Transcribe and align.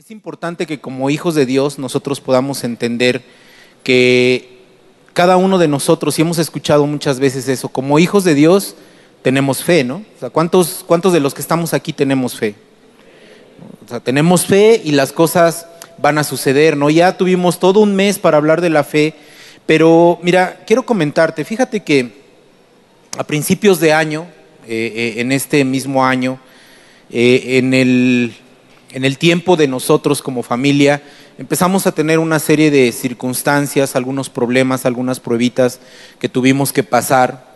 Es 0.00 0.10
importante 0.10 0.64
que 0.64 0.80
como 0.80 1.10
hijos 1.10 1.34
de 1.34 1.44
Dios 1.44 1.78
nosotros 1.78 2.22
podamos 2.22 2.64
entender 2.64 3.20
que 3.84 4.48
cada 5.12 5.36
uno 5.36 5.58
de 5.58 5.68
nosotros, 5.68 6.18
y 6.18 6.22
hemos 6.22 6.38
escuchado 6.38 6.86
muchas 6.86 7.20
veces 7.20 7.46
eso, 7.48 7.68
como 7.68 7.98
hijos 7.98 8.24
de 8.24 8.34
Dios 8.34 8.76
tenemos 9.20 9.62
fe, 9.62 9.84
¿no? 9.84 9.96
O 9.96 10.18
sea, 10.18 10.30
¿cuántos, 10.30 10.86
cuántos 10.86 11.12
de 11.12 11.20
los 11.20 11.34
que 11.34 11.42
estamos 11.42 11.74
aquí 11.74 11.92
tenemos 11.92 12.34
fe? 12.34 12.54
O 13.84 13.88
sea, 13.90 14.00
tenemos 14.00 14.46
fe 14.46 14.80
y 14.82 14.92
las 14.92 15.12
cosas 15.12 15.66
van 15.98 16.16
a 16.16 16.24
suceder, 16.24 16.78
¿no? 16.78 16.88
Ya 16.88 17.18
tuvimos 17.18 17.60
todo 17.60 17.80
un 17.80 17.94
mes 17.94 18.18
para 18.18 18.38
hablar 18.38 18.62
de 18.62 18.70
la 18.70 18.84
fe, 18.84 19.12
pero 19.66 20.18
mira, 20.22 20.62
quiero 20.66 20.86
comentarte, 20.86 21.44
fíjate 21.44 21.80
que 21.80 22.10
a 23.18 23.24
principios 23.24 23.80
de 23.80 23.92
año, 23.92 24.26
eh, 24.66 24.92
eh, 24.96 25.20
en 25.20 25.30
este 25.30 25.62
mismo 25.62 26.06
año, 26.06 26.40
eh, 27.10 27.58
en 27.58 27.74
el 27.74 28.34
en 28.92 29.04
el 29.04 29.18
tiempo 29.18 29.56
de 29.56 29.68
nosotros 29.68 30.22
como 30.22 30.42
familia, 30.42 31.02
empezamos 31.38 31.86
a 31.86 31.92
tener 31.92 32.18
una 32.18 32.38
serie 32.38 32.70
de 32.70 32.90
circunstancias, 32.92 33.94
algunos 33.94 34.28
problemas, 34.28 34.84
algunas 34.84 35.20
pruebitas 35.20 35.80
que 36.18 36.28
tuvimos 36.28 36.72
que 36.72 36.82
pasar. 36.82 37.48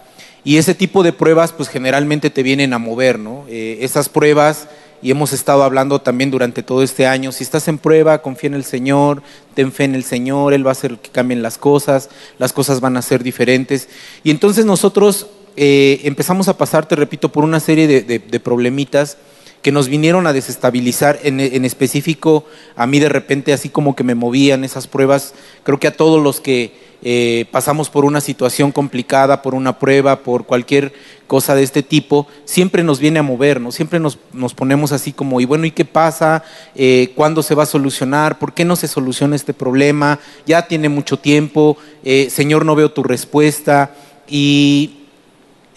Y 0.45 0.59
ese 0.59 0.75
tipo 0.75 1.03
de 1.03 1.13
pruebas, 1.13 1.53
pues 1.53 1.69
generalmente 1.69 2.31
te 2.31 2.43
vienen 2.43 2.73
a 2.73 2.79
mover, 2.79 3.19
¿no? 3.19 3.47
Eh, 3.49 3.79
esas 3.81 4.09
pruebas, 4.09 4.69
y 5.03 5.11
hemos 5.11 5.33
estado 5.33 5.65
hablando 5.65 6.01
también 6.01 6.31
durante 6.31 6.63
todo 6.63 6.83
este 6.83 7.07
año, 7.07 7.33
si 7.33 7.43
estás 7.43 7.67
en 7.69 7.79
prueba, 7.79 8.23
confía 8.23 8.49
en 8.49 8.55
el 8.55 8.65
Señor, 8.65 9.23
ten 9.55 9.73
fe 9.73 9.85
en 9.85 9.95
el 9.95 10.05
Señor, 10.05 10.55
Él 10.55 10.65
va 10.65 10.71
a 10.71 10.73
hacer 10.73 10.99
que 10.99 11.11
cambien 11.11 11.43
las 11.43 11.59
cosas, 11.59 12.11
las 12.39 12.53
cosas 12.53 12.81
van 12.81 12.97
a 12.97 13.03
ser 13.03 13.23
diferentes. 13.23 13.89
Y 14.23 14.31
entonces 14.31 14.65
nosotros 14.65 15.27
eh, 15.57 16.01
empezamos 16.05 16.49
a 16.49 16.57
pasar, 16.57 16.87
te 16.87 16.97
repito, 16.97 17.31
por 17.31 17.45
una 17.45 17.61
serie 17.61 17.87
de 17.87 18.41
problemitas 18.41 19.19
que 19.65 19.73
nos 19.73 19.89
vinieron 19.89 20.27
a 20.27 20.35
desestabilizar, 20.35 21.21
en, 21.23 21.41
específico 21.65 22.45
a 22.77 22.87
mí 22.87 22.99
de 22.99 23.09
repente 23.09 23.55
así 23.55 23.71
como 23.71 23.97
que 23.97 24.05
me 24.05 24.15
movían 24.15 24.63
esas 24.63 24.87
pruebas, 24.87 25.33
creo 25.63 25.81
que 25.81 25.87
a 25.87 25.97
todos 25.97 26.23
los 26.23 26.39
que 26.39 26.75
eh, 27.01 27.47
pasamos 27.51 27.89
por 27.89 28.05
una 28.05 28.21
situación 28.21 28.73
complicada, 28.73 29.41
por 29.41 29.55
una 29.55 29.79
prueba, 29.79 30.21
por 30.21 30.45
cualquier 30.45 30.93
cosa 31.27 31.55
de 31.55 31.63
este 31.63 31.83
tipo, 31.83 32.27
siempre 32.45 32.83
nos 32.83 32.99
viene 32.99 33.21
a 33.21 33.23
mover, 33.23 33.59
siempre 33.73 34.01
nos, 34.01 34.19
ponemos 34.55 34.93
así 34.93 35.15
como, 35.15 35.41
y 35.41 35.47
bueno, 35.47 35.65
¿y 35.65 35.71
qué 35.71 35.87
pasa? 35.87 36.45
Eh, 36.75 37.13
¿Cuándo 37.15 37.43
se 37.43 37.55
va 37.55 37.63
a 37.63 37.67
solucionar? 37.67 38.39
¿Por 38.39 38.53
qué 38.53 38.67
no 38.67 38.77
se 38.77 38.87
soluciona 38.87 39.35
este 39.35 39.55
problema? 39.55 40.21
Ya 40.45 40.69
tiene 40.69 40.91
mucho 40.91 41.19
tiempo, 41.19 41.79
eh, 42.05 42.29
Señor, 42.29 42.67
no 42.67 42.75
veo 42.75 42.93
tu 42.93 43.03
respuesta. 43.03 43.95
Y 44.29 45.07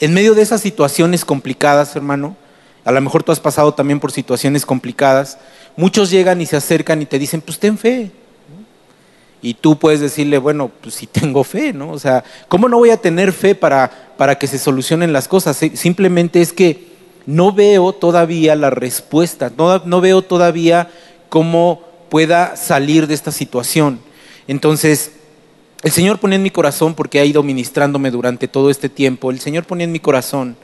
en 0.02 0.14
medio 0.14 0.36
de 0.36 0.42
esas 0.42 0.60
situaciones 0.60 1.24
complicadas, 1.24 1.96
hermano, 1.96 2.36
a 2.88 2.92
lo 2.94 3.02
mejor 3.02 3.22
tú 3.22 3.34
has 3.34 3.42
pasado 3.42 3.74
también 3.74 4.00
por 4.00 4.14
situaciones 4.14 4.66
complicadas, 4.66 5.38
muchos 5.76 6.10
llegan 6.10 6.40
y 6.40 6.46
se 6.46 6.56
acercan 6.56 7.02
y 7.02 7.06
te 7.06 7.20
dicen, 7.20 7.42
pues 7.42 7.60
ten 7.60 7.78
fe. 7.78 8.12
Y 9.42 9.56
tú 9.56 9.78
puedes 9.78 10.00
decirle, 10.00 10.38
bueno, 10.38 10.72
pues 10.82 10.96
si 10.96 11.06
tengo 11.06 11.44
fe, 11.44 11.74
¿no? 11.74 11.92
O 11.92 12.00
sea, 12.00 12.24
¿cómo 12.48 12.70
no 12.70 12.78
voy 12.78 12.92
a 12.92 13.02
tener 13.02 13.34
fe 13.34 13.56
para, 13.56 13.92
para 14.16 14.40
que 14.40 14.48
se 14.48 14.58
solucionen 14.58 15.12
las 15.12 15.28
cosas? 15.28 15.58
Simplemente 15.74 16.40
es 16.40 16.54
que 16.54 16.88
no 17.26 17.52
veo 17.52 17.92
todavía 17.92 18.56
la 18.56 18.70
respuesta, 18.70 19.52
no, 19.58 19.80
no 19.80 20.00
veo 20.00 20.22
todavía 20.22 20.90
cómo 21.28 21.82
pueda 22.08 22.56
salir 22.56 23.06
de 23.06 23.16
esta 23.16 23.34
situación. 23.34 24.00
Entonces, 24.48 25.12
el 25.84 25.92
Señor 25.92 26.20
pone 26.20 26.38
en 26.38 26.44
mi 26.44 26.52
corazón, 26.52 26.96
porque 26.96 27.20
ha 27.20 27.26
ido 27.26 27.44
ministrándome 27.44 28.12
durante 28.12 28.48
todo 28.48 28.70
este 28.70 28.88
tiempo, 28.88 29.30
el 29.30 29.42
Señor 29.42 29.66
pone 29.66 29.84
en 29.84 29.92
mi 29.92 30.00
corazón 30.00 30.56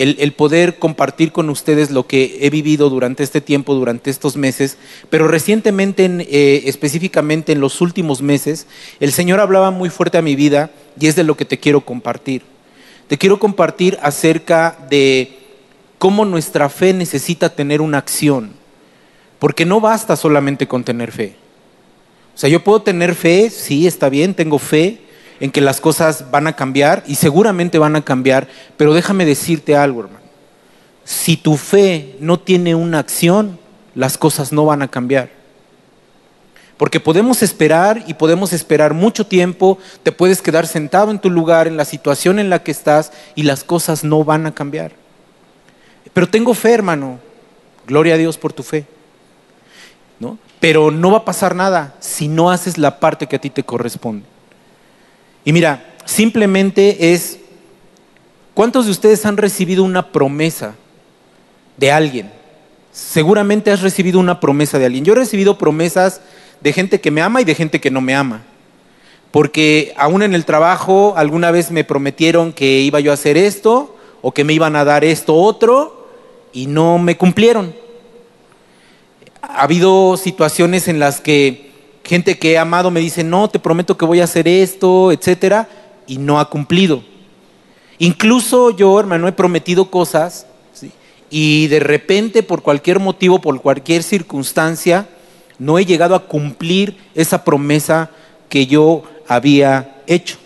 el, 0.00 0.32
poder 0.32 0.78
compartir 0.78 1.30
con 1.30 1.50
ustedes 1.50 1.90
lo 1.90 2.06
que 2.06 2.38
he 2.40 2.48
vivido 2.48 2.88
durante 2.88 3.22
este 3.22 3.42
tiempo, 3.42 3.74
durante 3.74 4.08
estos 4.08 4.34
meses, 4.34 4.78
pero 5.10 5.28
recientemente, 5.28 6.06
eh, 6.06 6.62
específicamente 6.64 7.52
en 7.52 7.60
los 7.60 7.82
últimos 7.82 8.22
meses, 8.22 8.66
el 8.98 9.12
Señor 9.12 9.40
hablaba 9.40 9.70
muy 9.70 9.90
fuerte 9.90 10.16
a 10.16 10.22
mi 10.22 10.36
vida 10.36 10.70
y 10.98 11.06
es 11.06 11.16
de 11.16 11.24
lo 11.24 11.36
que 11.36 11.44
te 11.44 11.58
quiero 11.58 11.82
compartir. 11.82 12.42
Te 13.08 13.18
quiero 13.18 13.38
compartir 13.38 13.98
acerca 14.00 14.78
de 14.88 15.36
cómo 15.98 16.24
nuestra 16.24 16.70
fe 16.70 16.94
necesita 16.94 17.54
tener 17.54 17.82
una 17.82 17.98
acción, 17.98 18.52
porque 19.38 19.66
no 19.66 19.82
basta 19.82 20.16
solamente 20.16 20.66
con 20.66 20.82
tener 20.82 21.12
fe. 21.12 21.34
O 22.34 22.38
sea, 22.38 22.48
yo 22.48 22.64
puedo 22.64 22.80
tener 22.80 23.14
fe, 23.14 23.50
sí, 23.50 23.86
está 23.86 24.08
bien, 24.08 24.32
tengo 24.32 24.58
fe, 24.58 24.98
en 25.40 25.50
que 25.50 25.62
las 25.62 25.80
cosas 25.80 26.30
van 26.30 26.46
a 26.46 26.54
cambiar 26.54 27.02
y 27.06 27.16
seguramente 27.16 27.78
van 27.78 27.96
a 27.96 28.04
cambiar, 28.04 28.46
pero 28.76 28.92
déjame 28.92 29.24
decirte 29.24 29.74
algo, 29.74 30.02
hermano. 30.02 30.20
Si 31.04 31.36
tu 31.36 31.56
fe 31.56 32.14
no 32.20 32.38
tiene 32.38 32.74
una 32.74 32.98
acción, 32.98 33.58
las 33.94 34.18
cosas 34.18 34.52
no 34.52 34.66
van 34.66 34.82
a 34.82 34.88
cambiar. 34.88 35.30
Porque 36.76 37.00
podemos 37.00 37.42
esperar 37.42 38.04
y 38.06 38.14
podemos 38.14 38.52
esperar 38.52 38.94
mucho 38.94 39.26
tiempo, 39.26 39.78
te 40.02 40.12
puedes 40.12 40.40
quedar 40.40 40.66
sentado 40.66 41.10
en 41.10 41.18
tu 41.18 41.28
lugar, 41.28 41.66
en 41.66 41.76
la 41.76 41.84
situación 41.84 42.38
en 42.38 42.48
la 42.48 42.62
que 42.62 42.70
estás 42.70 43.12
y 43.34 43.42
las 43.42 43.64
cosas 43.64 44.04
no 44.04 44.24
van 44.24 44.46
a 44.46 44.54
cambiar. 44.54 44.92
Pero 46.12 46.28
tengo 46.28 46.54
fe, 46.54 46.72
hermano. 46.72 47.18
Gloria 47.86 48.14
a 48.14 48.18
Dios 48.18 48.38
por 48.38 48.52
tu 48.52 48.62
fe. 48.62 48.86
¿No? 50.18 50.38
Pero 50.58 50.90
no 50.90 51.10
va 51.10 51.18
a 51.18 51.24
pasar 51.24 51.54
nada 51.54 51.94
si 52.00 52.28
no 52.28 52.50
haces 52.50 52.78
la 52.78 53.00
parte 53.00 53.26
que 53.26 53.36
a 53.36 53.40
ti 53.40 53.50
te 53.50 53.64
corresponde. 53.64 54.24
Y 55.44 55.52
mira, 55.52 55.94
simplemente 56.04 57.12
es, 57.12 57.38
¿cuántos 58.54 58.86
de 58.86 58.92
ustedes 58.92 59.24
han 59.26 59.36
recibido 59.36 59.84
una 59.84 60.12
promesa 60.12 60.74
de 61.76 61.90
alguien? 61.92 62.30
Seguramente 62.92 63.70
has 63.70 63.82
recibido 63.82 64.18
una 64.18 64.40
promesa 64.40 64.78
de 64.78 64.86
alguien. 64.86 65.04
Yo 65.04 65.12
he 65.12 65.16
recibido 65.16 65.56
promesas 65.56 66.20
de 66.60 66.72
gente 66.72 67.00
que 67.00 67.10
me 67.10 67.22
ama 67.22 67.40
y 67.40 67.44
de 67.44 67.54
gente 67.54 67.80
que 67.80 67.90
no 67.90 68.00
me 68.00 68.14
ama. 68.14 68.42
Porque 69.30 69.94
aún 69.96 70.22
en 70.22 70.34
el 70.34 70.44
trabajo 70.44 71.14
alguna 71.16 71.50
vez 71.50 71.70
me 71.70 71.84
prometieron 71.84 72.52
que 72.52 72.80
iba 72.80 73.00
yo 73.00 73.12
a 73.12 73.14
hacer 73.14 73.36
esto 73.36 73.96
o 74.22 74.32
que 74.32 74.44
me 74.44 74.52
iban 74.52 74.76
a 74.76 74.84
dar 74.84 75.04
esto 75.04 75.34
otro 75.36 76.08
y 76.52 76.66
no 76.66 76.98
me 76.98 77.16
cumplieron. 77.16 77.74
Ha 79.40 79.62
habido 79.62 80.16
situaciones 80.16 80.88
en 80.88 80.98
las 80.98 81.20
que 81.20 81.69
gente 82.10 82.40
que 82.40 82.54
he 82.54 82.58
amado 82.58 82.90
me 82.90 82.98
dice, 82.98 83.22
no, 83.22 83.48
te 83.48 83.60
prometo 83.60 83.96
que 83.96 84.04
voy 84.04 84.20
a 84.20 84.24
hacer 84.24 84.48
esto, 84.48 85.12
etcétera, 85.12 85.68
y 86.08 86.18
no 86.18 86.40
ha 86.40 86.50
cumplido. 86.50 87.04
Incluso 88.00 88.70
yo, 88.70 88.98
hermano, 88.98 89.28
he 89.28 89.32
prometido 89.32 89.92
cosas 89.92 90.44
y 91.30 91.68
de 91.68 91.78
repente, 91.78 92.42
por 92.42 92.62
cualquier 92.62 92.98
motivo, 92.98 93.40
por 93.40 93.62
cualquier 93.62 94.02
circunstancia, 94.02 95.06
no 95.60 95.78
he 95.78 95.84
llegado 95.84 96.16
a 96.16 96.26
cumplir 96.26 96.96
esa 97.14 97.44
promesa 97.44 98.10
que 98.48 98.66
yo 98.66 99.04
había 99.28 100.02
hecho. 100.08 100.36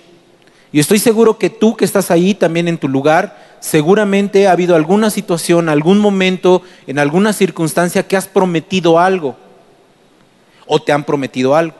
Y 0.70 0.80
estoy 0.80 0.98
seguro 0.98 1.38
que 1.38 1.48
tú 1.48 1.78
que 1.78 1.86
estás 1.86 2.10
ahí 2.10 2.34
también 2.34 2.68
en 2.68 2.76
tu 2.76 2.88
lugar, 2.88 3.56
seguramente 3.60 4.48
ha 4.48 4.52
habido 4.52 4.76
alguna 4.76 5.08
situación, 5.08 5.70
algún 5.70 5.98
momento, 5.98 6.60
en 6.86 6.98
alguna 6.98 7.32
circunstancia 7.32 8.06
que 8.06 8.18
has 8.18 8.28
prometido 8.28 8.98
algo 8.98 9.38
o 10.66 10.80
te 10.80 10.92
han 10.92 11.04
prometido 11.04 11.54
algo. 11.54 11.76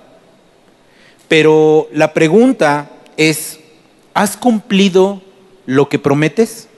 Pero 1.29 1.89
la 1.93 2.13
pregunta 2.13 2.91
es, 3.17 3.59
¿has 4.13 4.37
cumplido 4.37 5.23
lo 5.67 5.89
que 5.89 5.99
prometes? 5.99 6.69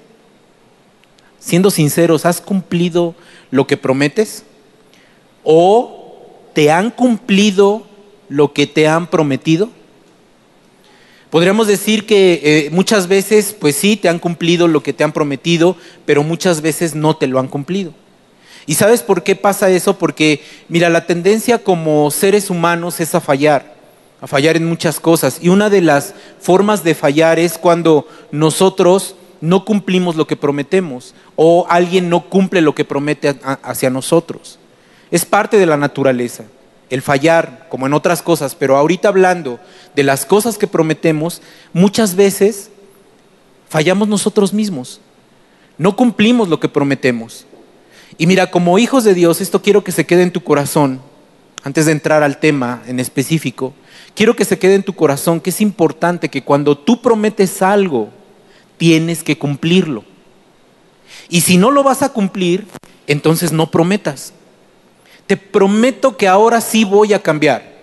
Siendo 1.38 1.70
sinceros, 1.70 2.26
¿has 2.26 2.40
cumplido 2.40 3.14
lo 3.50 3.66
que 3.66 3.76
prometes? 3.76 4.44
¿O 5.44 6.16
te 6.54 6.70
han 6.70 6.90
cumplido 6.90 7.86
lo 8.28 8.52
que 8.52 8.66
te 8.66 8.88
han 8.88 9.08
prometido? 9.08 9.70
Podríamos 11.30 11.66
decir 11.66 12.06
que 12.06 12.40
eh, 12.42 12.70
muchas 12.70 13.08
veces, 13.08 13.52
pues 13.52 13.76
sí, 13.76 13.96
te 13.96 14.08
han 14.08 14.18
cumplido 14.18 14.68
lo 14.68 14.82
que 14.82 14.92
te 14.92 15.04
han 15.04 15.12
prometido, 15.12 15.76
pero 16.04 16.22
muchas 16.22 16.62
veces 16.62 16.94
no 16.94 17.16
te 17.16 17.26
lo 17.26 17.40
han 17.40 17.48
cumplido. 17.48 17.92
¿Y 18.66 18.74
sabes 18.74 19.02
por 19.02 19.22
qué 19.22 19.36
pasa 19.36 19.70
eso? 19.70 19.96
Porque, 19.96 20.42
mira, 20.68 20.90
la 20.90 21.06
tendencia 21.06 21.62
como 21.62 22.10
seres 22.10 22.50
humanos 22.50 22.98
es 22.98 23.14
a 23.14 23.20
fallar, 23.20 23.76
a 24.20 24.26
fallar 24.26 24.56
en 24.56 24.66
muchas 24.66 24.98
cosas. 24.98 25.38
Y 25.40 25.48
una 25.48 25.70
de 25.70 25.82
las 25.82 26.14
formas 26.40 26.82
de 26.82 26.96
fallar 26.96 27.38
es 27.38 27.58
cuando 27.58 28.08
nosotros 28.32 29.14
no 29.40 29.64
cumplimos 29.64 30.16
lo 30.16 30.26
que 30.26 30.36
prometemos 30.36 31.14
o 31.36 31.66
alguien 31.68 32.08
no 32.08 32.28
cumple 32.28 32.60
lo 32.60 32.74
que 32.74 32.84
promete 32.84 33.38
hacia 33.62 33.90
nosotros. 33.90 34.58
Es 35.10 35.24
parte 35.24 35.58
de 35.58 35.66
la 35.66 35.76
naturaleza, 35.76 36.44
el 36.90 37.02
fallar, 37.02 37.66
como 37.68 37.86
en 37.86 37.94
otras 37.94 38.22
cosas, 38.22 38.56
pero 38.56 38.76
ahorita 38.76 39.08
hablando 39.08 39.60
de 39.94 40.02
las 40.02 40.26
cosas 40.26 40.58
que 40.58 40.66
prometemos, 40.66 41.42
muchas 41.72 42.16
veces 42.16 42.70
fallamos 43.68 44.08
nosotros 44.08 44.52
mismos. 44.52 45.00
No 45.78 45.94
cumplimos 45.94 46.48
lo 46.48 46.58
que 46.58 46.68
prometemos. 46.68 47.46
Y 48.18 48.26
mira, 48.26 48.50
como 48.50 48.78
hijos 48.78 49.04
de 49.04 49.14
Dios, 49.14 49.40
esto 49.40 49.62
quiero 49.62 49.84
que 49.84 49.92
se 49.92 50.06
quede 50.06 50.22
en 50.22 50.32
tu 50.32 50.42
corazón, 50.42 51.00
antes 51.62 51.86
de 51.86 51.92
entrar 51.92 52.22
al 52.22 52.38
tema 52.38 52.82
en 52.86 53.00
específico, 53.00 53.74
quiero 54.14 54.36
que 54.36 54.44
se 54.44 54.58
quede 54.58 54.74
en 54.74 54.84
tu 54.84 54.94
corazón 54.94 55.40
que 55.40 55.50
es 55.50 55.60
importante 55.60 56.28
que 56.28 56.44
cuando 56.44 56.78
tú 56.78 57.02
prometes 57.02 57.60
algo, 57.60 58.10
tienes 58.76 59.22
que 59.22 59.36
cumplirlo. 59.36 60.04
Y 61.28 61.40
si 61.40 61.56
no 61.56 61.70
lo 61.70 61.82
vas 61.82 62.02
a 62.02 62.10
cumplir, 62.10 62.66
entonces 63.06 63.52
no 63.52 63.70
prometas. 63.70 64.32
Te 65.26 65.36
prometo 65.36 66.16
que 66.16 66.28
ahora 66.28 66.60
sí 66.60 66.84
voy 66.84 67.12
a 67.12 67.22
cambiar. 67.22 67.74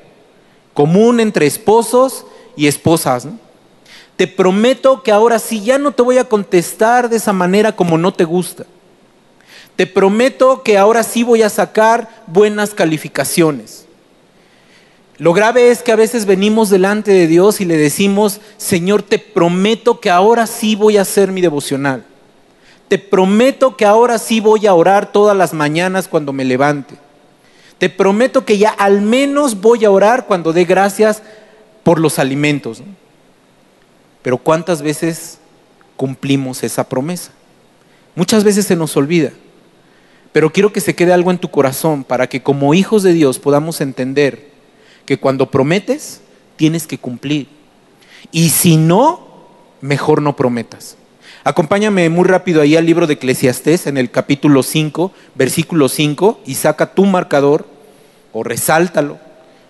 Común 0.74 1.20
entre 1.20 1.46
esposos 1.46 2.26
y 2.56 2.68
esposas. 2.68 3.28
Te 4.16 4.28
prometo 4.28 5.04
que 5.04 5.12
ahora 5.12 5.40
sí 5.40 5.62
ya 5.62 5.78
no 5.78 5.92
te 5.92 6.04
voy 6.04 6.18
a 6.18 6.30
contestar 6.30 7.10
de 7.10 7.18
esa 7.18 7.34
manera 7.34 7.76
como 7.76 7.98
no 7.98 8.14
te 8.14 8.24
gusta. 8.24 8.66
Te 9.76 9.88
prometo 9.88 10.62
que 10.62 10.78
ahora 10.78 11.04
sí 11.04 11.24
voy 11.24 11.42
a 11.42 11.50
sacar 11.50 12.24
buenas 12.28 12.74
calificaciones. 12.74 13.86
Lo 15.18 15.34
grave 15.34 15.70
es 15.70 15.82
que 15.82 15.92
a 15.92 15.96
veces 15.96 16.26
venimos 16.26 16.70
delante 16.70 17.12
de 17.12 17.28
Dios 17.28 17.62
y 17.62 17.66
le 17.66 17.78
decimos, 17.78 18.42
Señor, 18.58 19.04
te 19.04 19.20
prometo 19.20 20.00
que 20.00 20.10
ahora 20.10 20.48
sí 20.48 20.76
voy 20.76 20.98
a 20.98 21.02
hacer 21.02 21.32
mi 21.32 21.42
devocional. 21.42 22.04
Te 22.88 23.00
prometo 23.00 23.78
que 23.78 23.86
ahora 23.86 24.18
sí 24.18 24.40
voy 24.40 24.68
a 24.68 24.74
orar 24.74 25.12
todas 25.12 25.36
las 25.36 25.54
mañanas 25.54 26.08
cuando 26.08 26.34
me 26.34 26.46
levante. 26.46 26.96
Te 27.78 27.90
prometo 27.90 28.46
que 28.46 28.58
ya 28.58 28.70
al 28.70 29.02
menos 29.02 29.60
voy 29.60 29.86
a 29.86 29.92
orar 29.92 30.26
cuando 30.26 30.54
dé 30.54 30.66
gracias 30.66 31.24
por 31.84 32.00
los 32.00 32.20
alimentos. 32.20 32.84
Pero 34.22 34.38
¿cuántas 34.38 34.82
veces 34.82 35.40
cumplimos 35.96 36.64
esa 36.64 36.88
promesa? 36.88 37.32
Muchas 38.16 38.44
veces 38.44 38.66
se 38.66 38.76
nos 38.76 38.96
olvida. 38.96 39.32
Pero 40.34 40.52
quiero 40.52 40.74
que 40.74 40.82
se 40.82 40.96
quede 40.96 41.14
algo 41.14 41.32
en 41.32 41.38
tu 41.38 41.50
corazón 41.50 42.04
para 42.04 42.28
que 42.28 42.44
como 42.44 42.74
hijos 42.74 43.04
de 43.04 43.14
Dios 43.14 43.40
podamos 43.40 43.80
entender 43.80 44.50
que 45.06 45.18
cuando 45.18 45.52
prometes, 45.52 46.22
tienes 46.56 46.88
que 46.88 46.98
cumplir. 46.98 47.48
Y 48.32 48.50
si 48.50 48.76
no, 48.76 49.28
mejor 49.80 50.22
no 50.22 50.36
prometas. 50.36 50.98
Acompáñame 51.44 52.10
muy 52.10 52.26
rápido 52.26 52.62
ahí 52.62 52.76
al 52.76 52.86
libro 52.86 53.06
de 53.06 53.16
Eclesiastés 53.16 53.86
en 53.86 53.98
el 53.98 54.10
capítulo 54.10 54.64
5, 54.64 55.12
versículo 55.36 55.90
5, 55.90 56.42
y 56.46 56.56
saca 56.56 56.94
tu 56.94 57.06
marcador 57.06 57.68
o 58.32 58.44
resáltalo, 58.44 59.20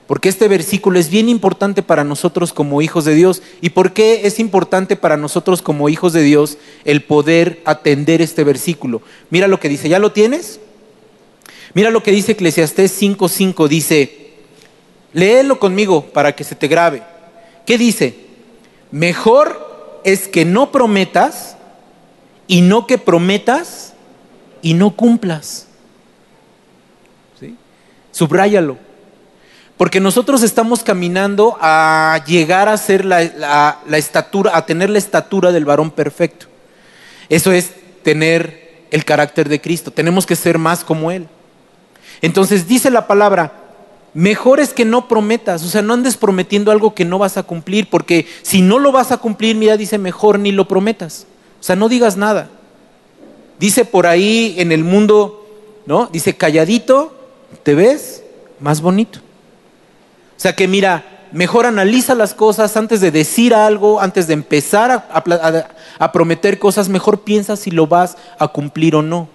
porque 0.08 0.30
este 0.30 0.48
versículo 0.48 1.00
es 1.00 1.10
bien 1.10 1.30
importante 1.30 1.82
para 1.82 2.04
nosotros 2.04 2.52
como 2.52 2.82
hijos 2.82 3.06
de 3.06 3.16
Dios. 3.16 3.42
¿Y 3.62 3.70
por 3.70 3.94
qué 3.94 4.28
es 4.28 4.40
importante 4.40 4.96
para 4.96 5.18
nosotros 5.18 5.62
como 5.62 5.88
hijos 5.88 6.14
de 6.14 6.22
Dios 6.22 6.58
el 6.84 7.04
poder 7.04 7.62
atender 7.66 8.22
este 8.22 8.44
versículo? 8.44 9.02
Mira 9.30 9.48
lo 9.48 9.60
que 9.60 9.70
dice, 9.70 9.88
¿ya 9.88 10.00
lo 10.00 10.12
tienes? 10.12 10.60
Mira 11.74 11.90
lo 11.90 12.04
que 12.04 12.12
dice 12.12 12.34
Eclesiastés 12.34 13.02
5:5, 13.02 13.68
dice, 13.68 14.24
Léelo 15.14 15.60
conmigo 15.60 16.06
para 16.06 16.36
que 16.36 16.44
se 16.44 16.56
te 16.56 16.68
grabe. 16.68 17.04
¿Qué 17.66 17.78
dice? 17.78 18.16
Mejor 18.92 20.02
es 20.04 20.28
que 20.28 20.44
no 20.44 20.72
prometas 20.72 21.56
y 22.48 22.62
no 22.62 22.88
que 22.88 22.98
prometas 22.98 23.94
y 24.62 24.74
no 24.74 24.96
cumplas. 24.96 25.68
¿Sí? 27.40 27.56
Subráyalo. 28.12 28.78
Porque 29.78 30.00
nosotros 30.00 30.44
estamos 30.44 30.84
caminando 30.84 31.58
a 31.60 32.24
llegar 32.28 32.70
a 32.70 32.78
ser 32.78 33.06
la, 33.06 33.80
estatura, 33.92 34.56
a 34.56 34.66
tener 34.66 34.90
la 34.90 35.00
estatura 35.00 35.52
del 35.52 35.66
varón 35.66 35.92
perfecto. 35.92 36.46
Eso 37.30 37.52
es 37.52 37.72
tener 38.04 38.86
el 38.92 39.04
carácter 39.04 39.50
de 39.50 39.60
Cristo. 39.60 39.92
Tenemos 39.92 40.26
que 40.26 40.36
ser 40.36 40.58
más 40.60 40.84
como 40.84 41.10
Él. 41.12 41.28
Entonces 42.22 42.68
dice 42.68 42.92
la 42.92 43.08
palabra, 43.08 43.54
mejor 44.14 44.60
es 44.60 44.74
que 44.74 44.86
no 44.86 45.08
prometas, 45.08 45.64
o 45.64 45.68
sea, 45.68 45.82
no 45.82 45.94
andes 45.94 46.18
prometiendo 46.18 46.72
algo 46.72 46.94
que 46.94 47.04
no 47.04 47.18
vas 47.18 47.38
a 47.38 47.44
cumplir, 47.44 47.90
porque 47.90 48.28
si 48.44 48.62
no 48.62 48.78
lo 48.78 48.92
vas 48.92 49.12
a 49.12 49.18
cumplir, 49.18 49.56
mira, 49.56 49.76
dice, 49.76 49.98
mejor 49.98 50.38
ni 50.38 50.52
lo 50.52 50.68
prometas. 50.68 51.26
O 51.60 51.64
sea, 51.64 51.76
no 51.76 51.90
digas 51.90 52.16
nada. 52.16 52.50
Dice 53.60 53.86
por 53.86 54.06
ahí 54.06 54.56
en 54.58 54.72
el 54.72 54.84
mundo, 54.84 55.48
¿no? 55.86 56.08
Dice, 56.12 56.36
calladito, 56.36 57.16
te 57.64 57.74
ves 57.74 58.24
más 58.60 58.82
bonito. 58.82 59.20
Sea 60.44 60.58
que 60.58 60.68
mira, 60.68 61.06
mejor 61.32 61.66
analiza 61.66 62.16
las 62.16 62.34
cosas 62.34 62.76
antes 62.76 63.00
de 63.00 63.12
decir 63.12 63.56
algo, 63.56 64.02
antes 64.02 64.28
de 64.28 64.34
empezar 64.34 64.92
a, 64.92 65.66
a 65.98 66.12
prometer 66.12 66.60
cosas, 66.60 66.90
mejor 66.90 67.22
piensa 67.22 67.56
si 67.56 67.72
lo 67.72 67.88
vas 67.88 68.18
a 68.38 68.50
cumplir 68.50 68.94
o 68.96 69.02
no. 69.02 69.30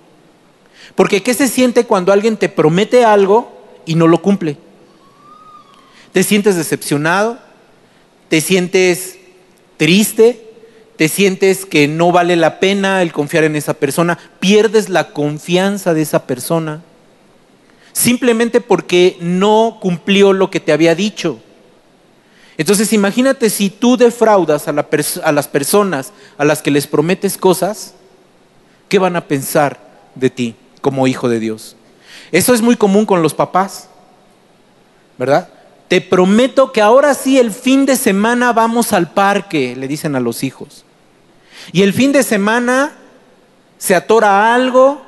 Porque 0.95 1.23
¿qué 1.23 1.33
se 1.33 1.49
siente 1.49 1.85
cuando 1.85 2.13
alguien 2.13 2.37
te 2.37 2.51
promete 2.51 3.07
algo 3.07 3.51
y 3.87 3.95
no 3.95 4.07
lo 4.07 4.21
cumple? 4.21 4.59
te 6.13 6.23
sientes 6.23 6.57
decepcionado, 6.57 7.39
te 8.29 8.43
sientes 8.43 9.17
triste, 9.79 10.45
te 10.97 11.09
sientes 11.09 11.65
que 11.65 11.89
no 11.89 12.13
vale 12.13 12.37
la 12.37 12.61
pena 12.61 13.01
el 13.01 13.13
confiar 13.13 13.45
en 13.45 13.57
esa 13.57 13.73
persona, 13.73 14.19
pierdes 14.41 14.91
la 14.91 15.13
confianza 15.13 15.95
de 15.95 16.03
esa 16.03 16.27
persona, 16.27 16.83
simplemente 17.93 18.61
porque 18.61 19.17
no 19.21 19.79
cumplió 19.81 20.33
lo 20.33 20.51
que 20.51 20.61
te 20.61 20.73
había 20.73 20.95
dicho. 20.95 21.41
Entonces 22.57 22.93
imagínate 22.93 23.51
si 23.51 23.71
tú 23.71 23.97
defraudas 23.97 24.67
a, 24.69 24.73
las 25.33 25.49
personas 25.49 26.13
a 26.39 26.45
las 26.45 26.61
que 26.61 26.71
les 26.71 26.87
prometes 26.87 27.37
cosas, 27.37 27.95
¿qué 28.89 28.99
van 28.99 29.17
a 29.17 29.27
pensar 29.27 29.79
de 30.15 30.31
ti 30.31 30.57
como 30.81 31.07
hijo 31.07 31.29
de 31.29 31.39
Dios? 31.39 31.77
Eso 32.33 32.55
es 32.55 32.63
muy 32.63 32.77
común 32.77 33.07
con 33.07 33.23
los 33.23 33.35
papás, 33.35 33.89
¿verdad? 35.17 35.49
te 35.89 36.03
prometo 36.03 36.71
que 36.71 36.83
ahora 36.83 37.15
sí 37.15 37.39
el 37.39 37.51
fin 37.51 37.87
de 37.87 37.97
semana 37.97 38.53
vamos 38.53 38.93
al 38.93 39.11
parque, 39.11 39.75
le 39.75 39.89
dicen 39.89 40.15
a 40.15 40.21
los 40.21 40.45
hijos. 40.45 40.85
Y 41.73 41.83
el 41.83 41.95
fin 41.95 42.13
de 42.13 42.23
semana 42.23 42.93
se 43.79 43.95
atora 43.95 44.55
algo, 44.55 45.03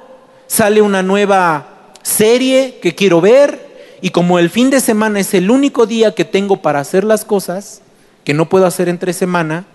sale 0.47 0.81
una 0.81 1.03
nueva 1.03 1.70
serie 2.03 2.79
que 2.81 2.95
quiero 2.95 3.21
ver 3.21 3.71
y 4.03 4.11
como 4.11 4.39
el 4.39 4.51
fin 4.51 4.71
de 4.71 4.81
semana 4.81 5.21
es 5.21 5.35
el 5.35 5.51
único 5.51 5.87
día 5.87 6.15
que 6.15 6.25
tengo 6.25 6.59
para 6.59 6.81
hacer 6.81 7.05
las 7.05 7.25
cosas, 7.25 7.83
que 8.25 8.35
no 8.35 8.49
puedo 8.49 8.67
hacer 8.67 8.89
entre 8.89 9.13
semana, 9.13 9.67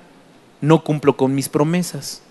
no 0.61 0.83
cumplo 0.83 1.15
con 1.15 1.35
mis 1.35 1.49
promesas. 1.49 2.21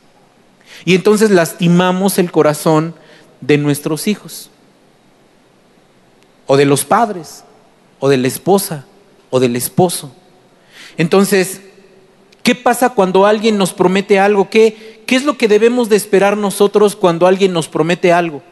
Y 0.85 0.95
entonces 0.95 1.31
lastimamos 1.31 2.19
el 2.19 2.33
corazón 2.33 2.95
de 3.41 3.59
nuestros 3.59 4.09
hijos 4.09 4.51
o 6.47 6.57
de 6.57 6.65
los 6.65 6.85
padres 6.85 7.45
o 8.01 8.09
de 8.09 8.17
la 8.17 8.29
esposa 8.29 8.87
o 9.31 9.39
del 9.39 9.55
esposo. 9.57 10.13
Entonces, 10.97 11.61
¿qué 12.43 12.55
pasa 12.55 12.91
cuando 12.91 13.27
alguien 13.27 13.57
nos 13.57 13.73
promete 13.73 14.19
algo? 14.19 14.51
¿Qué, 14.51 15.03
¿Qué 15.07 15.17
es 15.17 15.25
lo 15.25 15.39
que 15.39 15.49
debemos 15.49 15.89
de 15.89 15.97
esperar 15.97 16.37
nosotros 16.37 16.97
cuando 16.97 17.27
alguien 17.27 17.53
nos 17.53 17.69
promete 17.69 18.13
algo? 18.13 18.43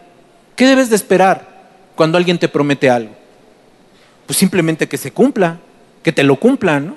¿Qué 0.63 0.69
debes 0.69 0.91
de 0.91 0.95
esperar 0.95 1.45
cuando 1.97 2.17
alguien 2.17 2.39
te 2.39 2.47
promete 2.47 2.89
algo? 2.89 3.11
Pues 4.27 4.37
simplemente 4.37 4.87
que 4.87 4.97
se 4.97 5.11
cumpla, 5.11 5.59
que 6.05 6.13
te 6.13 6.23
lo 6.23 6.37
cumplan, 6.37 6.87
¿no? 6.87 6.93
O 6.93 6.97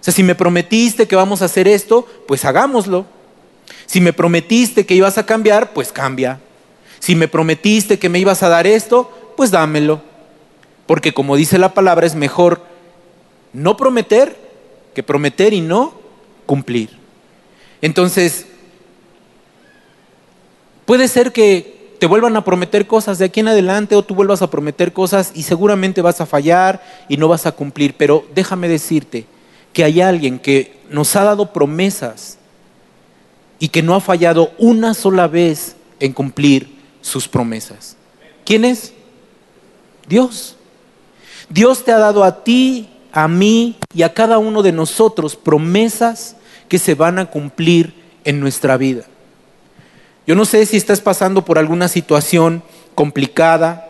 sea, 0.00 0.12
si 0.12 0.24
me 0.24 0.34
prometiste 0.34 1.06
que 1.06 1.14
vamos 1.14 1.40
a 1.40 1.44
hacer 1.44 1.68
esto, 1.68 2.08
pues 2.26 2.44
hagámoslo. 2.44 3.06
Si 3.86 4.00
me 4.00 4.12
prometiste 4.12 4.84
que 4.84 4.96
ibas 4.96 5.16
a 5.16 5.24
cambiar, 5.26 5.72
pues 5.74 5.92
cambia. 5.92 6.40
Si 6.98 7.14
me 7.14 7.28
prometiste 7.28 8.00
que 8.00 8.08
me 8.08 8.18
ibas 8.18 8.42
a 8.42 8.48
dar 8.48 8.66
esto, 8.66 9.32
pues 9.36 9.52
dámelo. 9.52 10.02
Porque 10.84 11.14
como 11.14 11.36
dice 11.36 11.56
la 11.56 11.74
palabra, 11.74 12.04
es 12.04 12.16
mejor 12.16 12.62
no 13.52 13.76
prometer 13.76 14.36
que 14.92 15.04
prometer 15.04 15.52
y 15.52 15.60
no 15.60 15.94
cumplir. 16.46 16.90
Entonces, 17.80 18.46
puede 20.84 21.06
ser 21.06 21.30
que 21.30 21.77
te 21.98 22.06
vuelvan 22.06 22.36
a 22.36 22.44
prometer 22.44 22.86
cosas 22.86 23.18
de 23.18 23.24
aquí 23.24 23.40
en 23.40 23.48
adelante 23.48 23.96
o 23.96 24.02
tú 24.02 24.14
vuelvas 24.14 24.42
a 24.42 24.50
prometer 24.50 24.92
cosas 24.92 25.32
y 25.34 25.42
seguramente 25.42 26.02
vas 26.02 26.20
a 26.20 26.26
fallar 26.26 26.82
y 27.08 27.16
no 27.16 27.28
vas 27.28 27.46
a 27.46 27.52
cumplir. 27.52 27.94
Pero 27.96 28.24
déjame 28.34 28.68
decirte 28.68 29.26
que 29.72 29.84
hay 29.84 30.00
alguien 30.00 30.38
que 30.38 30.78
nos 30.90 31.14
ha 31.16 31.24
dado 31.24 31.52
promesas 31.52 32.38
y 33.58 33.68
que 33.68 33.82
no 33.82 33.94
ha 33.94 34.00
fallado 34.00 34.52
una 34.58 34.94
sola 34.94 35.26
vez 35.26 35.76
en 35.98 36.12
cumplir 36.12 36.78
sus 37.00 37.26
promesas. 37.26 37.96
¿Quién 38.44 38.64
es? 38.64 38.92
Dios. 40.08 40.56
Dios 41.48 41.84
te 41.84 41.92
ha 41.92 41.98
dado 41.98 42.24
a 42.24 42.44
ti, 42.44 42.88
a 43.12 43.26
mí 43.26 43.76
y 43.92 44.02
a 44.02 44.14
cada 44.14 44.38
uno 44.38 44.62
de 44.62 44.72
nosotros 44.72 45.34
promesas 45.34 46.36
que 46.68 46.78
se 46.78 46.94
van 46.94 47.18
a 47.18 47.26
cumplir 47.26 47.94
en 48.24 48.40
nuestra 48.40 48.76
vida. 48.76 49.04
Yo 50.28 50.34
no 50.34 50.44
sé 50.44 50.66
si 50.66 50.76
estás 50.76 51.00
pasando 51.00 51.42
por 51.42 51.58
alguna 51.58 51.88
situación 51.88 52.62
complicada, 52.94 53.88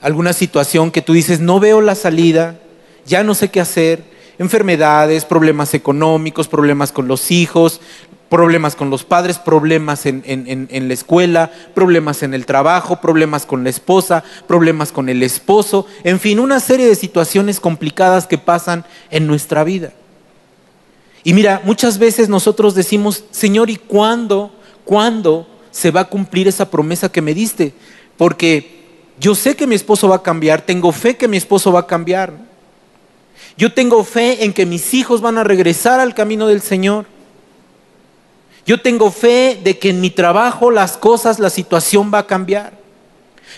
alguna 0.00 0.34
situación 0.34 0.92
que 0.92 1.02
tú 1.02 1.14
dices, 1.14 1.40
no 1.40 1.58
veo 1.58 1.80
la 1.80 1.96
salida, 1.96 2.60
ya 3.06 3.24
no 3.24 3.34
sé 3.34 3.50
qué 3.50 3.60
hacer, 3.60 4.04
enfermedades, 4.38 5.24
problemas 5.24 5.74
económicos, 5.74 6.46
problemas 6.46 6.92
con 6.92 7.08
los 7.08 7.32
hijos, 7.32 7.80
problemas 8.28 8.76
con 8.76 8.88
los 8.88 9.02
padres, 9.02 9.40
problemas 9.40 10.06
en, 10.06 10.68
la 10.70 10.94
escuela, 10.94 11.50
problemas 11.74 12.22
en 12.22 12.34
el 12.34 12.46
trabajo, 12.46 13.00
problemas 13.00 13.44
con 13.44 13.64
la 13.64 13.70
esposa, 13.70 14.22
problemas 14.46 14.92
con 14.92 15.08
el 15.08 15.24
esposo, 15.24 15.86
en 16.04 16.20
fin, 16.20 16.38
una 16.38 16.60
serie 16.60 16.86
de 16.86 16.94
situaciones 16.94 17.58
complicadas 17.58 18.28
que 18.28 18.38
pasan 18.38 18.84
en 19.10 19.26
nuestra 19.26 19.64
vida. 19.64 19.92
Y 21.24 21.32
mira, 21.34 21.62
muchas 21.64 21.98
veces 21.98 22.28
nosotros 22.28 22.76
decimos, 22.76 23.24
Señor, 23.32 23.70
¿y 23.70 23.76
cuándo, 23.76 24.52
cuándo 24.84 25.46
se 25.70 25.90
va 25.90 26.00
a 26.00 26.08
cumplir 26.08 26.48
esa 26.48 26.70
promesa 26.70 27.10
que 27.10 27.22
me 27.22 27.34
diste? 27.34 27.72
Porque 28.16 28.82
Yo 29.20 29.34
sé 29.36 29.54
que 29.54 29.68
mi 29.68 29.76
esposo 29.76 30.08
va 30.08 30.16
a 30.16 30.22
cambiar, 30.22 30.62
tengo 30.62 30.90
fe 30.90 31.16
que 31.16 31.28
mi 31.28 31.36
esposo 31.36 31.70
va 31.70 31.80
a 31.80 31.86
cambiar. 31.86 32.32
Yo 33.56 33.72
tengo 33.72 34.02
fe 34.02 34.44
en 34.44 34.52
que 34.52 34.66
mis 34.66 34.94
hijos 34.94 35.20
van 35.20 35.38
a 35.38 35.44
regresar 35.44 36.00
al 36.00 36.14
camino 36.14 36.48
del 36.48 36.60
Señor. 36.60 37.06
Yo 38.66 38.80
tengo 38.80 39.10
fe 39.10 39.60
de 39.62 39.78
que 39.78 39.90
en 39.90 40.00
mi 40.00 40.10
trabajo 40.10 40.72
las 40.72 40.96
cosas, 40.96 41.38
la 41.38 41.50
situación 41.50 42.10
va 42.12 42.18
a 42.18 42.26
cambiar. 42.26 42.72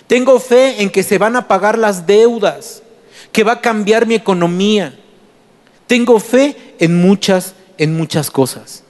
Tengo 0.07 0.39
fe 0.39 0.83
en 0.83 0.91
que 0.91 1.03
se 1.03 1.19
van 1.19 1.37
a 1.37 1.49
pagar 1.49 1.79
las 1.79 2.07
deudas, 2.07 2.83
que 3.33 3.45
va 3.45 3.53
a 3.53 3.61
cambiar 3.63 4.07
mi 4.07 4.15
economía. 4.15 4.99
Tengo 5.87 6.21
fe 6.21 6.75
en 6.79 7.01
muchas, 7.01 7.55
en 7.79 7.97
muchas 7.97 8.31
cosas. 8.31 8.84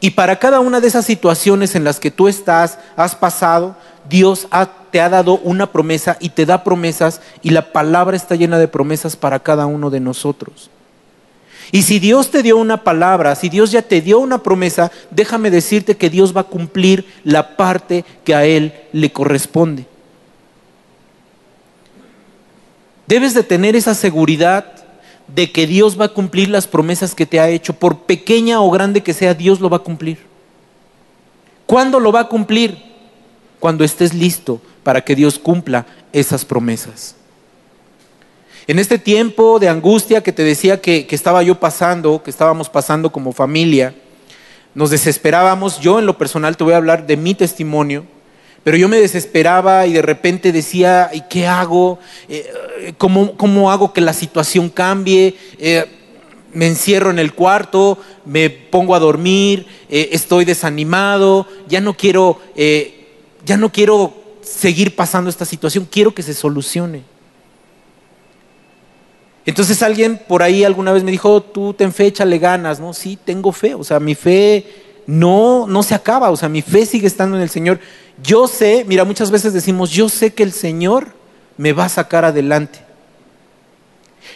Y 0.00 0.10
para 0.10 0.38
cada 0.38 0.60
una 0.60 0.80
de 0.80 0.88
esas 0.88 1.04
situaciones 1.04 1.74
en 1.74 1.84
las 1.84 2.00
que 2.00 2.10
tú 2.10 2.28
estás, 2.28 2.78
has 2.96 3.14
pasado, 3.14 3.76
Dios 4.08 4.46
te 4.90 5.00
ha 5.00 5.08
dado 5.08 5.38
una 5.38 5.70
promesa 5.72 6.16
y 6.20 6.30
te 6.30 6.46
da 6.46 6.64
promesas 6.64 7.20
y 7.42 7.50
la 7.50 7.72
palabra 7.72 8.16
está 8.16 8.34
llena 8.34 8.58
de 8.58 8.68
promesas 8.68 9.16
para 9.16 9.38
cada 9.38 9.66
uno 9.66 9.90
de 9.90 10.00
nosotros. 10.00 10.70
Y 11.72 11.82
si 11.82 11.98
Dios 11.98 12.30
te 12.30 12.42
dio 12.42 12.58
una 12.58 12.84
palabra, 12.84 13.34
si 13.34 13.48
Dios 13.48 13.72
ya 13.72 13.82
te 13.82 14.00
dio 14.00 14.20
una 14.20 14.38
promesa, 14.38 14.92
déjame 15.10 15.50
decirte 15.50 15.96
que 15.96 16.10
Dios 16.10 16.36
va 16.36 16.42
a 16.42 16.44
cumplir 16.44 17.06
la 17.24 17.56
parte 17.56 18.04
que 18.24 18.34
a 18.34 18.44
Él 18.44 18.72
le 18.92 19.12
corresponde. 19.12 19.86
Debes 23.08 23.34
de 23.34 23.42
tener 23.42 23.74
esa 23.76 23.94
seguridad 23.94 24.75
de 25.28 25.50
que 25.50 25.66
Dios 25.66 26.00
va 26.00 26.06
a 26.06 26.14
cumplir 26.14 26.48
las 26.48 26.66
promesas 26.66 27.14
que 27.14 27.26
te 27.26 27.40
ha 27.40 27.48
hecho, 27.48 27.74
por 27.74 28.02
pequeña 28.02 28.60
o 28.60 28.70
grande 28.70 29.02
que 29.02 29.12
sea, 29.12 29.34
Dios 29.34 29.60
lo 29.60 29.68
va 29.68 29.78
a 29.78 29.80
cumplir. 29.80 30.18
¿Cuándo 31.66 31.98
lo 31.98 32.12
va 32.12 32.20
a 32.20 32.28
cumplir? 32.28 32.78
Cuando 33.58 33.84
estés 33.84 34.14
listo 34.14 34.60
para 34.82 35.00
que 35.00 35.16
Dios 35.16 35.38
cumpla 35.38 35.86
esas 36.12 36.44
promesas. 36.44 37.16
En 38.68 38.78
este 38.78 38.98
tiempo 38.98 39.58
de 39.58 39.68
angustia 39.68 40.22
que 40.22 40.32
te 40.32 40.42
decía 40.42 40.80
que, 40.80 41.06
que 41.06 41.14
estaba 41.16 41.42
yo 41.42 41.58
pasando, 41.58 42.22
que 42.22 42.30
estábamos 42.30 42.68
pasando 42.68 43.10
como 43.10 43.32
familia, 43.32 43.94
nos 44.74 44.90
desesperábamos. 44.90 45.80
Yo 45.80 45.98
en 45.98 46.06
lo 46.06 46.18
personal 46.18 46.56
te 46.56 46.64
voy 46.64 46.74
a 46.74 46.78
hablar 46.78 47.06
de 47.06 47.16
mi 47.16 47.34
testimonio 47.34 48.04
pero 48.66 48.78
yo 48.78 48.88
me 48.88 49.00
desesperaba 49.00 49.86
y 49.86 49.92
de 49.92 50.02
repente 50.02 50.50
decía, 50.50 51.10
¿y 51.12 51.20
qué 51.30 51.46
hago? 51.46 52.00
Eh, 52.28 52.94
¿cómo, 52.98 53.70
hago 53.70 53.92
que 53.92 54.00
la 54.00 54.12
situación 54.12 54.70
cambie? 54.70 55.36
Eh, 55.60 55.84
me 56.52 56.66
encierro 56.66 57.10
en 57.12 57.20
el 57.20 57.32
cuarto, 57.32 57.96
me 58.24 58.50
pongo 58.50 58.96
a 58.96 58.98
dormir, 58.98 59.68
eh, 59.88 60.08
estoy 60.10 60.44
desanimado, 60.44 61.46
ya 61.68 61.80
no 61.80 61.94
quiero, 61.94 62.40
ya 63.44 63.56
no 63.56 63.70
quiero 63.70 64.12
seguir 64.42 64.96
pasando 64.96 65.30
esta 65.30 65.44
situación, 65.44 65.86
quiero 65.88 66.12
que 66.12 66.24
se 66.24 66.34
solucione. 66.34 67.04
Entonces 69.44 69.80
alguien 69.80 70.20
por 70.26 70.42
ahí 70.42 70.64
alguna 70.64 70.92
vez 70.92 71.04
me 71.04 71.12
dijo, 71.12 71.40
tú 71.40 71.72
ten 71.72 71.92
fe, 71.92 72.06
échale 72.06 72.40
ganas, 72.40 72.80
¿no? 72.80 72.92
Sí, 72.92 73.16
tengo 73.24 73.52
fe, 73.52 73.74
o 73.74 73.84
sea, 73.84 74.00
mi 74.00 74.16
fe 74.16 74.85
no, 75.06 75.66
no 75.66 75.82
se 75.82 75.94
acaba, 75.94 76.30
o 76.30 76.36
sea, 76.36 76.48
mi 76.48 76.62
fe 76.62 76.84
sigue 76.84 77.06
estando 77.06 77.36
en 77.36 77.42
el 77.42 77.50
Señor. 77.50 77.78
Yo 78.22 78.48
sé, 78.48 78.84
mira, 78.86 79.04
muchas 79.04 79.30
veces 79.30 79.52
decimos, 79.52 79.90
yo 79.90 80.08
sé 80.08 80.34
que 80.34 80.42
el 80.42 80.52
Señor 80.52 81.14
me 81.56 81.72
va 81.72 81.84
a 81.84 81.88
sacar 81.88 82.24
adelante. 82.24 82.80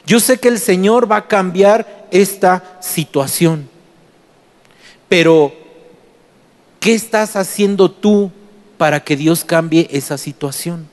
Yo 0.07 0.21
sé 0.21 0.39
que 0.39 0.49
el 0.49 0.59
Señor 0.59 1.11
va 1.11 1.17
a 1.17 1.29
cambiar 1.29 2.07
esta 2.11 2.79
situación. 2.81 3.69
Pero, 5.09 5.53
¿qué 6.79 6.95
estás 6.95 7.37
haciendo 7.37 7.91
tú 7.91 8.31
para 8.79 9.01
que 9.01 9.17
Dios 9.17 9.45
cambie 9.45 9.89
esa 9.91 10.17
situación? 10.17 10.89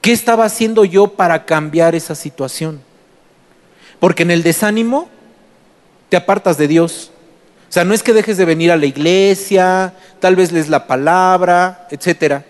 ¿Qué 0.00 0.12
estaba 0.12 0.44
haciendo 0.44 0.84
yo 0.84 1.08
para 1.08 1.44
cambiar 1.44 1.94
esa 1.94 2.14
situación? 2.14 2.80
Porque 4.00 4.22
en 4.22 4.30
el 4.30 4.42
desánimo 4.42 5.08
te 6.08 6.16
apartas 6.16 6.56
de 6.56 6.68
Dios. 6.68 7.09
O 7.70 7.72
sea, 7.72 7.84
no 7.84 7.94
es 7.94 8.02
que 8.02 8.12
dejes 8.12 8.36
de 8.36 8.44
venir 8.44 8.72
a 8.72 8.76
la 8.76 8.86
iglesia, 8.86 9.94
tal 10.18 10.34
vez 10.34 10.50
lees 10.50 10.68
la 10.68 10.88
palabra, 10.88 11.86
etcétera. 11.92 12.44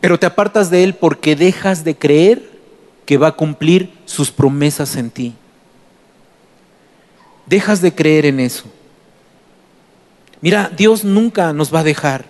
Pero 0.00 0.18
te 0.18 0.24
apartas 0.24 0.70
de 0.70 0.82
Él 0.82 0.94
porque 0.94 1.36
dejas 1.36 1.84
de 1.84 1.96
creer 1.96 2.50
que 3.04 3.18
va 3.18 3.28
a 3.28 3.32
cumplir 3.32 3.92
sus 4.06 4.30
promesas 4.30 4.96
en 4.96 5.10
ti. 5.10 5.34
Dejas 7.44 7.82
de 7.82 7.94
creer 7.94 8.24
en 8.24 8.40
eso. 8.40 8.64
Mira, 10.40 10.72
Dios 10.74 11.04
nunca 11.04 11.52
nos 11.52 11.74
va 11.74 11.80
a 11.80 11.84
dejar. 11.84 12.24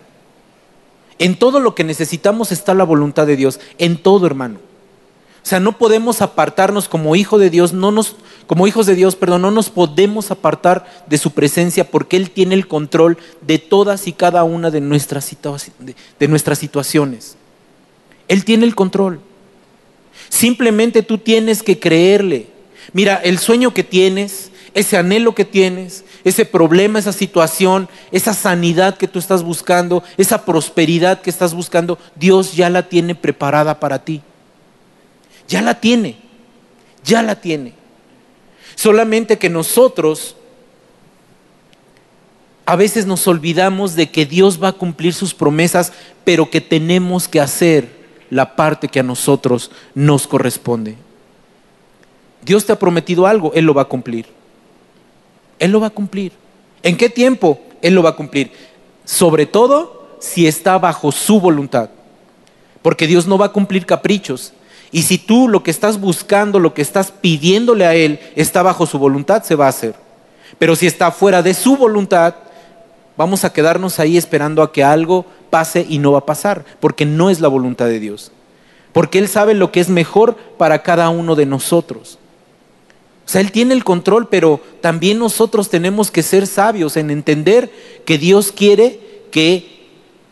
En 1.21 1.39
todo 1.39 1.61
lo 1.61 1.77
que 1.77 1.85
necesitamos 1.85 2.51
está 2.51 2.75
la 2.75 2.83
voluntad 2.83 3.29
de 3.29 3.37
Dios, 3.37 3.61
en 3.79 3.97
todo 3.97 4.27
hermano. 4.27 4.59
O 5.47 5.49
sea, 5.49 5.61
no 5.61 5.79
podemos 5.79 6.21
apartarnos 6.21 6.89
como 6.89 7.15
hijo 7.15 7.39
de 7.39 7.51
Dios, 7.51 7.73
no 7.73 7.93
nos, 7.93 8.17
como 8.47 8.67
hijos 8.67 8.87
de 8.87 8.95
Dios, 8.95 9.17
perdón, 9.17 9.43
no 9.43 9.51
nos 9.51 9.71
podemos 9.71 10.31
apartar 10.31 10.87
de 11.09 11.19
su 11.19 11.33
presencia 11.33 11.91
porque 11.91 12.17
Él 12.17 12.31
tiene 12.31 12.55
el 12.55 12.69
control 12.69 13.19
de 13.41 13.59
todas 13.59 14.07
y 14.07 14.13
cada 14.13 14.45
una 14.45 14.71
de 14.71 14.81
nuestras, 14.81 15.35
de 16.19 16.29
nuestras 16.29 16.59
situaciones. 16.59 17.37
Él 18.29 18.45
tiene 18.45 18.65
el 18.65 18.75
control. 18.75 19.21
Simplemente 20.29 21.03
tú 21.03 21.19
tienes 21.19 21.63
que 21.63 21.79
creerle. 21.79 22.49
Mira, 22.93 23.17
el 23.17 23.39
sueño 23.39 23.75
que 23.75 23.83
tienes, 23.83 24.51
ese 24.75 24.97
anhelo 24.97 25.35
que 25.35 25.45
tienes, 25.45 26.05
ese 26.23 26.45
problema, 26.45 26.99
esa 26.99 27.13
situación, 27.13 27.89
esa 28.13 28.33
sanidad 28.33 28.97
que 28.97 29.09
tú 29.09 29.19
estás 29.19 29.43
buscando, 29.43 30.05
esa 30.17 30.45
prosperidad 30.45 31.21
que 31.21 31.31
estás 31.31 31.55
buscando, 31.55 31.99
Dios 32.15 32.55
ya 32.55 32.71
la 32.71 32.89
tiene 32.89 33.15
preparada 33.15 33.81
para 33.81 34.05
ti. 34.05 34.23
Ya 35.49 35.63
la 35.63 35.81
tiene, 35.81 36.17
ya 37.05 37.23
la 37.23 37.41
tiene. 37.41 37.75
Solamente 38.77 39.39
que 39.39 39.51
nosotros 39.51 40.37
a 42.67 42.77
veces 42.77 43.07
nos 43.07 43.27
olvidamos 43.27 43.97
de 43.97 44.11
que 44.11 44.27
Dios 44.27 44.63
va 44.63 44.69
a 44.69 44.73
cumplir 44.73 45.15
sus 45.15 45.35
promesas, 45.35 45.93
pero 46.25 46.51
que 46.51 46.61
tenemos 46.61 47.27
que 47.27 47.41
hacer 47.41 47.89
la 48.31 48.55
parte 48.55 48.89
que 48.89 49.01
a 49.01 49.05
nosotros 49.05 49.71
nos 49.95 50.27
corresponde. 50.27 50.97
Dios 52.45 52.65
te 52.65 52.73
ha 52.73 52.79
prometido 52.79 53.27
algo, 53.27 53.53
Él 53.55 53.65
lo 53.65 53.75
va 53.75 53.83
a 53.83 53.87
cumplir. 53.87 54.27
Él 55.59 55.71
lo 55.71 55.81
va 55.81 55.89
a 55.89 55.91
cumplir. 55.91 56.33
¿En 56.83 56.97
qué 56.97 57.09
tiempo? 57.09 57.61
Él 57.83 57.95
lo 57.95 58.03
va 58.03 58.11
a 58.11 58.17
cumplir. 58.17 58.53
Sobre 59.05 59.47
todo 59.47 60.19
si 60.21 60.47
está 60.47 60.79
bajo 60.79 61.13
su 61.13 61.41
voluntad. 61.41 61.91
Porque 62.83 63.07
Dios 63.07 63.27
no 63.27 63.39
va 63.39 63.47
a 63.47 63.53
cumplir 63.53 63.87
caprichos. 63.87 64.53
Y 64.93 65.03
si 65.03 65.19
tú 65.19 65.49
lo 65.49 65.63
que 65.63 65.71
estás 65.71 66.01
buscando, 66.01 66.59
lo 66.59 66.75
que 66.75 66.83
estás 66.83 67.11
pidiéndole 67.11 67.87
a 67.87 67.95
Él, 67.95 68.21
está 68.37 68.63
bajo 68.63 68.87
su 68.87 68.99
voluntad, 68.99 69.43
se 69.43 69.55
va 69.55 69.67
a 69.67 69.71
hacer. 69.71 69.95
Pero 70.59 70.77
si 70.77 70.87
está 70.87 71.11
fuera 71.11 71.43
de 71.43 71.55
su 71.55 71.77
voluntad, 71.77 72.35
vamos 73.17 73.45
a 73.45 73.53
quedarnos 73.53 73.99
ahí 73.99 74.17
esperando 74.17 74.63
a 74.63 74.73
que 74.73 74.85
algo 74.85 75.27
pase 75.51 75.87
y 75.89 75.99
no 75.99 76.13
va 76.13 76.21
a 76.21 76.27
pasar, 76.27 76.65
porque 76.81 77.05
no 77.05 77.31
es 77.31 77.41
la 77.41 77.49
voluntad 77.49 77.87
de 77.87 78.01
Dios. 78.01 78.33
Porque 78.93 79.19
Él 79.19 79.29
sabe 79.29 79.55
lo 79.55 79.73
que 79.73 79.81
es 79.81 79.89
mejor 79.89 80.37
para 80.57 80.83
cada 80.83 81.09
uno 81.11 81.35
de 81.35 81.47
nosotros. 81.47 82.19
O 83.27 83.29
sea, 83.29 83.41
Él 83.41 83.51
tiene 83.51 83.75
el 83.75 83.85
control, 83.85 84.29
pero 84.29 84.61
también 84.81 85.19
nosotros 85.19 85.69
tenemos 85.69 86.11
que 86.11 86.23
ser 86.23 86.47
sabios 86.47 86.97
en 86.97 87.11
entender 87.11 87.71
que 88.05 88.19
Dios 88.19 88.53
quiere 88.53 89.01
que 89.33 89.77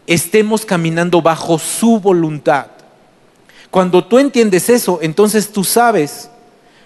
estemos 0.06 0.64
caminando 0.64 1.20
bajo 1.20 1.58
su 1.58 1.98
voluntad. 1.98 2.68
Cuando 3.74 4.04
tú 4.04 4.20
entiendes 4.20 4.70
eso, 4.70 5.00
entonces 5.02 5.50
tú 5.50 5.64
sabes 5.64 6.30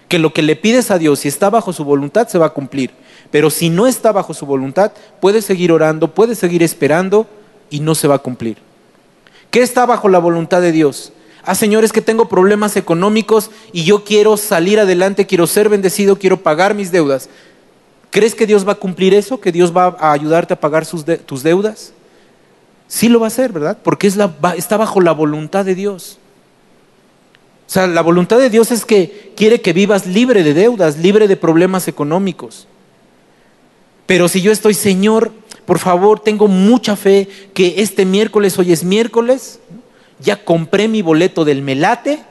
que 0.07 0.17
lo 0.17 0.33
que 0.33 0.41
le 0.41 0.55
pides 0.55 0.89
a 0.89 0.97
Dios, 0.97 1.19
si 1.19 1.27
está 1.27 1.51
bajo 1.51 1.71
su 1.71 1.83
voluntad, 1.83 2.27
se 2.27 2.39
va 2.39 2.47
a 2.47 2.53
cumplir. 2.53 2.89
Pero 3.29 3.51
si 3.51 3.69
no 3.69 3.85
está 3.85 4.11
bajo 4.11 4.33
su 4.33 4.47
voluntad, 4.47 4.91
puedes 5.21 5.45
seguir 5.45 5.71
orando, 5.71 6.15
puedes 6.15 6.39
seguir 6.39 6.63
esperando 6.63 7.27
y 7.69 7.81
no 7.81 7.93
se 7.93 8.07
va 8.07 8.15
a 8.15 8.23
cumplir. 8.23 8.57
¿Qué 9.51 9.61
está 9.61 9.85
bajo 9.85 10.09
la 10.09 10.17
voluntad 10.17 10.61
de 10.63 10.71
Dios? 10.71 11.13
Ah, 11.43 11.53
señores, 11.53 11.91
que 11.91 12.01
tengo 12.01 12.27
problemas 12.27 12.75
económicos 12.75 13.51
y 13.71 13.83
yo 13.83 14.03
quiero 14.03 14.35
salir 14.35 14.79
adelante, 14.79 15.27
quiero 15.27 15.45
ser 15.45 15.69
bendecido, 15.69 16.15
quiero 16.15 16.41
pagar 16.41 16.73
mis 16.73 16.91
deudas. 16.91 17.29
¿Crees 18.09 18.33
que 18.33 18.47
Dios 18.47 18.67
va 18.67 18.71
a 18.71 18.79
cumplir 18.79 19.13
eso? 19.13 19.39
¿Que 19.39 19.51
Dios 19.51 19.77
va 19.77 19.95
a 19.99 20.11
ayudarte 20.11 20.55
a 20.55 20.59
pagar 20.59 20.87
tus 20.87 21.43
deudas? 21.43 21.93
Sí 22.87 23.09
lo 23.09 23.19
va 23.19 23.27
a 23.27 23.33
hacer, 23.33 23.53
¿verdad? 23.53 23.77
Porque 23.83 24.07
está 24.07 24.77
bajo 24.77 25.01
la 25.01 25.11
voluntad 25.11 25.65
de 25.65 25.75
Dios. 25.75 26.17
O 27.69 27.71
sea, 27.71 27.85
la 27.85 28.01
voluntad 28.01 28.39
de 28.39 28.49
Dios 28.49 28.71
es 28.71 28.83
que 28.83 29.31
quiere 29.35 29.61
que 29.61 29.73
vivas 29.73 30.07
libre 30.07 30.41
de 30.41 30.55
deudas, 30.55 30.97
libre 30.97 31.27
de 31.27 31.37
problemas 31.37 31.87
económicos. 31.87 32.65
Pero 34.07 34.27
si 34.27 34.41
yo 34.41 34.51
estoy, 34.51 34.73
Señor, 34.73 35.31
por 35.67 35.77
favor, 35.77 36.19
tengo 36.19 36.47
mucha 36.47 36.95
fe 36.95 37.29
que 37.53 37.75
este 37.77 38.05
miércoles, 38.05 38.57
hoy 38.57 38.71
es 38.71 38.83
miércoles, 38.83 39.59
ya 40.19 40.43
compré 40.43 40.87
mi 40.87 41.03
boleto 41.03 41.45
del 41.45 41.61
Melate 41.61 42.23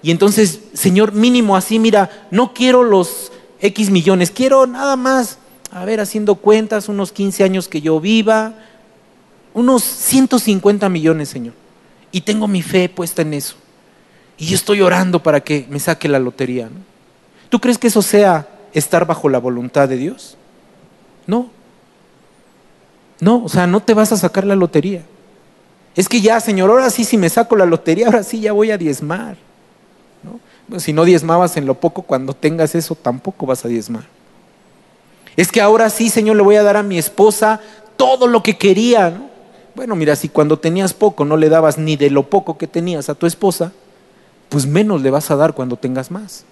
y 0.00 0.12
entonces, 0.12 0.60
Señor, 0.74 1.10
mínimo 1.10 1.56
así, 1.56 1.80
mira, 1.80 2.28
no 2.30 2.54
quiero 2.54 2.84
los 2.84 3.32
X 3.60 3.90
millones, 3.90 4.30
quiero 4.30 4.64
nada 4.68 4.94
más, 4.94 5.38
a 5.72 5.84
ver, 5.84 5.98
haciendo 5.98 6.36
cuentas, 6.36 6.88
unos 6.88 7.10
15 7.10 7.42
años 7.42 7.66
que 7.66 7.80
yo 7.80 7.98
viva, 7.98 8.54
unos 9.54 9.82
150 9.82 10.88
millones, 10.88 11.30
Señor. 11.30 11.54
y 12.12 12.20
tengo 12.20 12.46
mi 12.46 12.62
fe 12.62 12.88
puesta 12.88 13.22
en 13.22 13.34
eso. 13.34 13.56
Y 14.38 14.54
estoy 14.54 14.80
orando 14.80 15.22
para 15.22 15.40
que 15.40 15.66
me 15.70 15.78
saque 15.78 16.08
la 16.08 16.18
lotería. 16.18 16.68
¿Tú 17.48 17.60
crees 17.60 17.78
que 17.78 17.86
eso 17.86 18.02
sea 18.02 18.48
estar 18.72 19.06
bajo 19.06 19.28
la 19.28 19.38
voluntad 19.38 19.88
de 19.88 19.96
Dios? 19.96 20.36
No. 21.26 21.50
No, 23.20 23.44
o 23.44 23.48
sea, 23.48 23.66
no 23.66 23.80
te 23.80 23.94
vas 23.94 24.12
a 24.12 24.16
sacar 24.16 24.44
la 24.44 24.56
lotería. 24.56 25.02
Es 25.94 26.08
que 26.08 26.20
ya, 26.20 26.40
Señor, 26.40 26.70
ahora 26.70 26.90
sí, 26.90 27.04
si 27.04 27.16
me 27.16 27.28
saco 27.28 27.56
la 27.56 27.66
lotería, 27.66 28.06
ahora 28.06 28.24
sí 28.24 28.40
ya 28.40 28.52
voy 28.52 28.70
a 28.70 28.78
diezmar. 28.78 29.36
si 30.78 30.92
no 30.92 31.04
diezmabas 31.04 31.56
en 31.56 31.66
lo 31.66 31.74
poco, 31.74 32.02
cuando 32.02 32.34
tengas 32.34 32.74
eso 32.74 32.94
tampoco 32.94 33.46
vas 33.46 33.64
a 33.64 33.68
diezmar. 33.68 34.04
Es 35.36 35.52
que 35.52 35.60
ahora 35.60 35.90
sí, 35.90 36.10
Señor, 36.10 36.36
le 36.36 36.42
voy 36.42 36.56
a 36.56 36.62
dar 36.62 36.76
a 36.76 36.82
mi 36.82 36.98
esposa 36.98 37.60
todo 37.96 38.26
lo 38.26 38.42
que 38.42 38.56
quería. 38.56 39.30
Bueno, 39.74 39.94
mira, 39.94 40.16
si 40.16 40.28
cuando 40.28 40.58
tenías 40.58 40.92
poco 40.94 41.24
no 41.24 41.36
le 41.36 41.48
dabas 41.48 41.78
ni 41.78 41.96
de 41.96 42.10
lo 42.10 42.28
poco 42.28 42.58
que 42.58 42.66
tenías 42.66 43.08
a 43.08 43.14
tu 43.14 43.26
esposa, 43.26 43.72
pues 44.54 44.66
menos 44.66 45.02
le 45.02 45.10
vas 45.10 45.32
a 45.32 45.36
dar 45.36 45.52
cuando 45.52 45.74
tengas 45.74 46.12
más. 46.12 46.44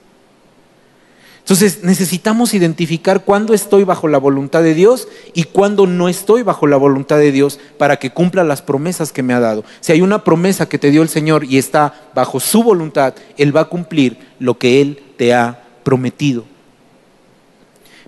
Entonces 1.39 1.85
necesitamos 1.85 2.53
identificar 2.53 3.23
cuándo 3.23 3.55
estoy 3.55 3.85
bajo 3.85 4.09
la 4.09 4.19
voluntad 4.19 4.61
de 4.61 4.75
Dios 4.75 5.07
y 5.35 5.45
cuándo 5.45 5.87
no 5.87 6.09
estoy 6.09 6.43
bajo 6.43 6.67
la 6.67 6.77
voluntad 6.77 7.19
de 7.19 7.31
Dios 7.31 7.61
para 7.79 8.01
que 8.01 8.11
cumpla 8.11 8.43
las 8.43 8.61
promesas 8.61 9.13
que 9.13 9.23
me 9.23 9.35
ha 9.35 9.39
dado. 9.39 9.63
Si 9.79 9.93
hay 9.93 10.01
una 10.01 10.25
promesa 10.25 10.69
que 10.69 10.81
te 10.81 10.91
dio 10.91 11.01
el 11.03 11.09
Señor 11.09 11.45
y 11.45 11.59
está 11.59 11.95
bajo 12.13 12.41
su 12.41 12.65
voluntad, 12.65 13.15
Él 13.37 13.57
va 13.57 13.61
a 13.61 13.69
cumplir 13.69 14.19
lo 14.41 14.59
que 14.59 14.81
Él 14.81 15.01
te 15.17 15.33
ha 15.33 15.63
prometido. 15.85 16.45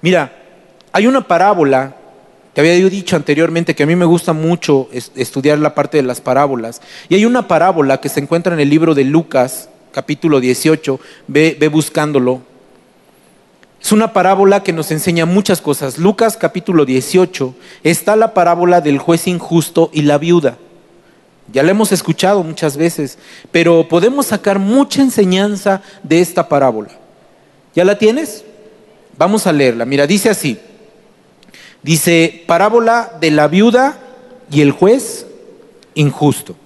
Mira, 0.01 0.43
hay 0.91 1.07
una 1.07 1.29
parábola, 1.29 1.95
te 2.53 2.61
había 2.61 2.75
dicho 2.75 3.15
anteriormente 3.15 3.77
que 3.77 3.85
a 3.85 3.87
mí 3.87 3.95
me 3.95 4.07
gusta 4.07 4.33
mucho 4.33 4.89
estudiar 4.91 5.61
la 5.61 5.73
parte 5.77 5.99
de 5.99 6.03
las 6.03 6.21
parábolas, 6.21 6.83
y 7.09 7.15
hay 7.15 7.25
una 7.27 7.47
parábola 7.47 8.01
que 8.01 8.09
se 8.09 8.19
encuentra 8.19 8.55
en 8.55 8.59
el 8.59 8.71
libro 8.71 8.97
de 8.97 9.05
Lucas, 9.05 9.69
capítulo 9.95 10.41
18, 10.41 11.01
ve, 11.29 11.57
ve 11.59 11.69
buscándolo 11.69 12.43
es 13.85 13.93
una 13.93 14.15
parábola 14.15 14.63
que 14.63 14.73
nos 14.73 14.91
enseña 14.91 15.27
muchas 15.27 15.61
cosas. 15.61 15.99
Lucas 15.99 16.39
capítulo 16.39 16.87
18 16.87 17.55
está 17.83 18.17
la 18.17 18.33
parábola 18.33 18.81
del 18.81 18.97
juez 18.97 19.27
injusto 19.27 19.91
y 19.93 20.01
la 20.01 20.17
viuda. 20.17 20.57
Ya 21.53 21.63
la 21.63 21.73
hemos 21.73 21.93
escuchado 21.93 22.43
muchas 22.43 22.79
veces, 22.79 23.19
pero 23.53 23.87
podemos 23.87 24.25
sacar 24.25 24.59
mucha 24.59 25.03
enseñanza 25.03 25.83
de 26.03 26.23
esta 26.23 26.49
parábola. 26.49 26.93
¿Ya 27.75 27.85
la 27.85 27.99
tienes? 27.99 28.43
Vamos 29.19 29.47
a 29.47 29.53
leerla. 29.53 29.85
Mira, 29.85 30.07
dice 30.07 30.31
así. 30.31 30.59
Dice, 31.83 32.43
parábola 32.47 33.13
de 33.21 33.33
la 33.33 33.49
viuda 33.49 33.99
y 34.51 34.63
el 34.63 34.71
juez 34.73 35.27
injusto. 35.95 36.57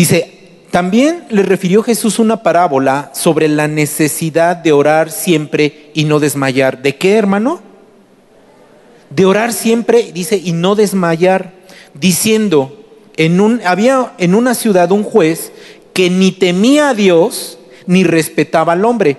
Dice, 0.00 0.32
también 0.70 1.24
le 1.28 1.42
refirió 1.42 1.82
Jesús 1.82 2.18
una 2.18 2.42
parábola 2.42 3.10
sobre 3.12 3.48
la 3.48 3.68
necesidad 3.68 4.56
de 4.56 4.72
orar 4.72 5.10
siempre 5.10 5.90
y 5.92 6.04
no 6.04 6.20
desmayar. 6.20 6.80
¿De 6.80 6.96
qué, 6.96 7.18
hermano? 7.18 7.60
De 9.10 9.26
orar 9.26 9.52
siempre, 9.52 10.10
dice, 10.14 10.40
y 10.42 10.52
no 10.52 10.74
desmayar, 10.74 11.52
diciendo, 11.92 12.82
en 13.18 13.42
un, 13.42 13.60
había 13.66 14.14
en 14.16 14.34
una 14.34 14.54
ciudad 14.54 14.90
un 14.90 15.02
juez 15.02 15.52
que 15.92 16.08
ni 16.08 16.32
temía 16.32 16.88
a 16.88 16.94
Dios 16.94 17.58
ni 17.84 18.02
respetaba 18.02 18.72
al 18.72 18.86
hombre. 18.86 19.18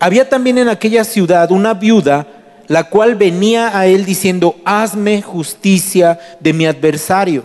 Había 0.00 0.28
también 0.28 0.58
en 0.58 0.68
aquella 0.68 1.04
ciudad 1.04 1.52
una 1.52 1.74
viuda, 1.74 2.26
la 2.66 2.90
cual 2.90 3.14
venía 3.14 3.78
a 3.78 3.86
él 3.86 4.04
diciendo, 4.04 4.56
hazme 4.64 5.22
justicia 5.22 6.18
de 6.40 6.52
mi 6.52 6.66
adversario. 6.66 7.44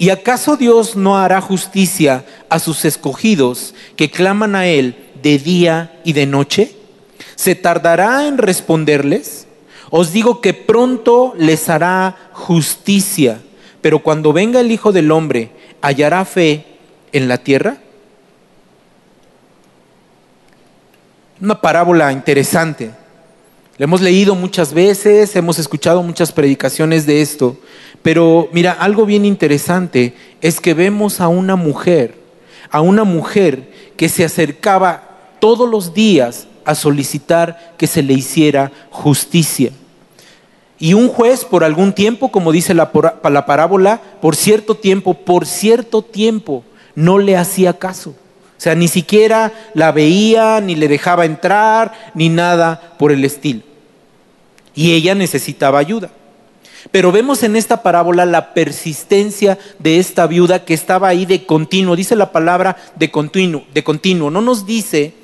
¿Y 0.00 0.08
acaso 0.08 0.56
Dios 0.56 0.96
no 0.96 1.18
hará 1.18 1.42
justicia 1.42 2.24
a 2.48 2.58
sus 2.58 2.86
escogidos 2.86 3.74
que 3.96 4.10
claman 4.10 4.56
a 4.56 4.66
Él 4.66 4.96
de 5.22 5.36
día 5.36 6.00
y 6.06 6.14
de 6.14 6.24
noche? 6.24 6.74
¿Se 7.36 7.54
tardará 7.54 8.26
en 8.26 8.38
responderles? 8.38 9.46
Os 9.90 10.10
digo 10.10 10.40
que 10.40 10.54
pronto 10.54 11.34
les 11.36 11.68
hará 11.68 12.16
justicia, 12.32 13.42
pero 13.82 13.98
cuando 13.98 14.32
venga 14.32 14.60
el 14.60 14.72
Hijo 14.72 14.90
del 14.90 15.10
Hombre, 15.10 15.50
¿hallará 15.82 16.24
fe 16.24 16.64
en 17.12 17.28
la 17.28 17.36
tierra? 17.36 17.76
Una 21.42 21.60
parábola 21.60 22.10
interesante. 22.10 22.90
La 23.78 23.84
hemos 23.84 24.00
leído 24.00 24.34
muchas 24.34 24.74
veces, 24.74 25.34
hemos 25.36 25.58
escuchado 25.58 26.02
muchas 26.02 26.32
predicaciones 26.32 27.06
de 27.06 27.22
esto, 27.22 27.56
pero 28.02 28.48
mira, 28.52 28.72
algo 28.72 29.06
bien 29.06 29.24
interesante 29.24 30.14
es 30.40 30.60
que 30.60 30.74
vemos 30.74 31.20
a 31.20 31.28
una 31.28 31.56
mujer, 31.56 32.14
a 32.70 32.80
una 32.80 33.04
mujer 33.04 33.70
que 33.96 34.08
se 34.08 34.24
acercaba 34.24 35.36
todos 35.40 35.68
los 35.68 35.94
días 35.94 36.46
a 36.64 36.74
solicitar 36.74 37.74
que 37.78 37.86
se 37.86 38.02
le 38.02 38.12
hiciera 38.12 38.70
justicia. 38.90 39.72
Y 40.78 40.94
un 40.94 41.08
juez 41.08 41.44
por 41.44 41.64
algún 41.64 41.92
tiempo, 41.92 42.30
como 42.30 42.52
dice 42.52 42.72
la, 42.74 42.90
la 43.22 43.46
parábola, 43.46 44.00
por 44.20 44.36
cierto 44.36 44.74
tiempo, 44.74 45.14
por 45.14 45.46
cierto 45.46 46.02
tiempo, 46.02 46.64
no 46.94 47.18
le 47.18 47.36
hacía 47.36 47.78
caso. 47.78 48.14
O 48.60 48.62
sea, 48.62 48.74
ni 48.74 48.88
siquiera 48.88 49.54
la 49.72 49.90
veía, 49.90 50.60
ni 50.60 50.74
le 50.74 50.86
dejaba 50.86 51.24
entrar, 51.24 52.10
ni 52.12 52.28
nada 52.28 52.92
por 52.98 53.10
el 53.10 53.24
estilo. 53.24 53.62
Y 54.74 54.92
ella 54.92 55.14
necesitaba 55.14 55.78
ayuda. 55.78 56.10
Pero 56.90 57.10
vemos 57.10 57.42
en 57.42 57.56
esta 57.56 57.82
parábola 57.82 58.26
la 58.26 58.52
persistencia 58.52 59.58
de 59.78 59.98
esta 59.98 60.26
viuda 60.26 60.66
que 60.66 60.74
estaba 60.74 61.08
ahí 61.08 61.24
de 61.24 61.46
continuo. 61.46 61.96
Dice 61.96 62.14
la 62.16 62.32
palabra 62.32 62.76
de 62.96 63.10
continuo, 63.10 63.64
de 63.72 63.82
continuo. 63.82 64.30
No 64.30 64.42
nos 64.42 64.66
dice 64.66 65.14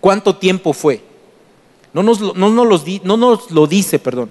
cuánto 0.00 0.36
tiempo 0.36 0.72
fue. 0.72 1.02
No 1.92 2.02
nos, 2.02 2.18
no, 2.34 2.48
no 2.48 3.16
nos 3.18 3.50
lo 3.50 3.66
dice, 3.66 3.98
perdón. 3.98 4.30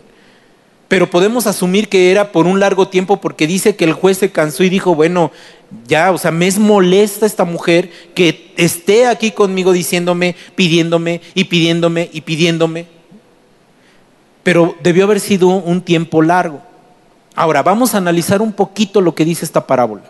Pero 0.87 1.09
podemos 1.09 1.45
asumir 1.45 1.87
que 1.87 2.11
era 2.11 2.31
por 2.31 2.47
un 2.47 2.59
largo 2.59 2.87
tiempo 2.87 3.21
porque 3.21 3.45
dice 3.45 3.75
que 3.75 3.85
el 3.85 3.93
juez 3.93 4.17
se 4.17 4.31
cansó 4.31 4.63
y 4.63 4.69
dijo, 4.69 4.95
bueno, 4.95 5.31
ya, 5.87 6.11
o 6.11 6.17
sea, 6.17 6.31
me 6.31 6.47
es 6.47 6.57
molesta 6.57 7.25
esta 7.25 7.45
mujer 7.45 7.91
que 8.13 8.53
esté 8.57 9.07
aquí 9.07 9.31
conmigo 9.31 9.71
diciéndome, 9.71 10.35
pidiéndome 10.55 11.21
y 11.33 11.45
pidiéndome 11.45 12.09
y 12.11 12.21
pidiéndome. 12.21 12.87
Pero 14.43 14.75
debió 14.83 15.05
haber 15.05 15.19
sido 15.19 15.49
un 15.49 15.81
tiempo 15.81 16.21
largo. 16.21 16.61
Ahora, 17.35 17.63
vamos 17.63 17.93
a 17.93 17.97
analizar 17.97 18.41
un 18.41 18.53
poquito 18.53 19.01
lo 19.01 19.15
que 19.15 19.25
dice 19.25 19.45
esta 19.45 19.67
parábola. 19.67 20.03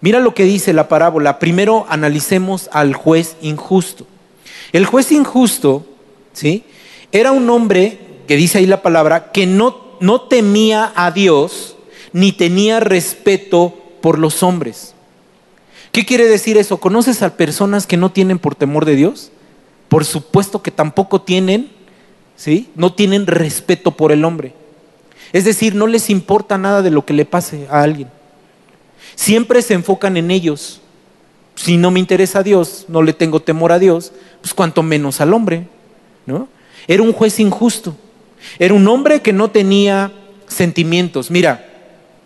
Mira 0.00 0.20
lo 0.20 0.34
que 0.34 0.44
dice 0.44 0.72
la 0.72 0.88
parábola. 0.88 1.38
Primero 1.38 1.86
analicemos 1.88 2.68
al 2.72 2.94
juez 2.94 3.36
injusto. 3.42 4.06
El 4.72 4.86
juez 4.86 5.10
injusto, 5.12 5.86
¿sí? 6.32 6.64
Era 7.12 7.32
un 7.32 7.50
hombre, 7.50 7.98
que 8.28 8.36
dice 8.36 8.58
ahí 8.58 8.66
la 8.66 8.82
palabra, 8.82 9.32
que 9.32 9.46
no, 9.46 9.96
no 10.00 10.22
temía 10.22 10.92
a 10.94 11.10
Dios 11.10 11.76
ni 12.12 12.32
tenía 12.32 12.80
respeto 12.80 13.74
por 14.00 14.18
los 14.18 14.42
hombres. 14.42 14.94
¿Qué 15.92 16.06
quiere 16.06 16.26
decir 16.26 16.56
eso? 16.56 16.78
¿Conoces 16.78 17.22
a 17.22 17.36
personas 17.36 17.86
que 17.86 17.96
no 17.96 18.12
tienen 18.12 18.38
por 18.38 18.54
temor 18.54 18.84
de 18.84 18.96
Dios? 18.96 19.32
Por 19.88 20.04
supuesto 20.04 20.62
que 20.62 20.70
tampoco 20.70 21.22
tienen, 21.22 21.70
¿sí? 22.36 22.70
No 22.76 22.92
tienen 22.92 23.26
respeto 23.26 23.90
por 23.90 24.12
el 24.12 24.24
hombre. 24.24 24.54
Es 25.32 25.44
decir, 25.44 25.74
no 25.74 25.86
les 25.86 26.10
importa 26.10 26.58
nada 26.58 26.82
de 26.82 26.90
lo 26.90 27.04
que 27.04 27.12
le 27.12 27.24
pase 27.24 27.66
a 27.70 27.82
alguien. 27.82 28.08
Siempre 29.16 29.62
se 29.62 29.74
enfocan 29.74 30.16
en 30.16 30.30
ellos. 30.30 30.80
Si 31.56 31.76
no 31.76 31.90
me 31.90 32.00
interesa 32.00 32.38
a 32.38 32.42
Dios, 32.44 32.84
no 32.88 33.02
le 33.02 33.12
tengo 33.12 33.40
temor 33.40 33.72
a 33.72 33.78
Dios, 33.78 34.12
pues 34.40 34.54
cuanto 34.54 34.82
menos 34.82 35.20
al 35.20 35.34
hombre, 35.34 35.66
¿no? 36.24 36.48
Era 36.86 37.02
un 37.02 37.12
juez 37.12 37.38
injusto. 37.40 37.96
Era 38.58 38.74
un 38.74 38.86
hombre 38.88 39.20
que 39.20 39.32
no 39.32 39.50
tenía 39.50 40.12
sentimientos. 40.46 41.30
Mira, 41.30 41.66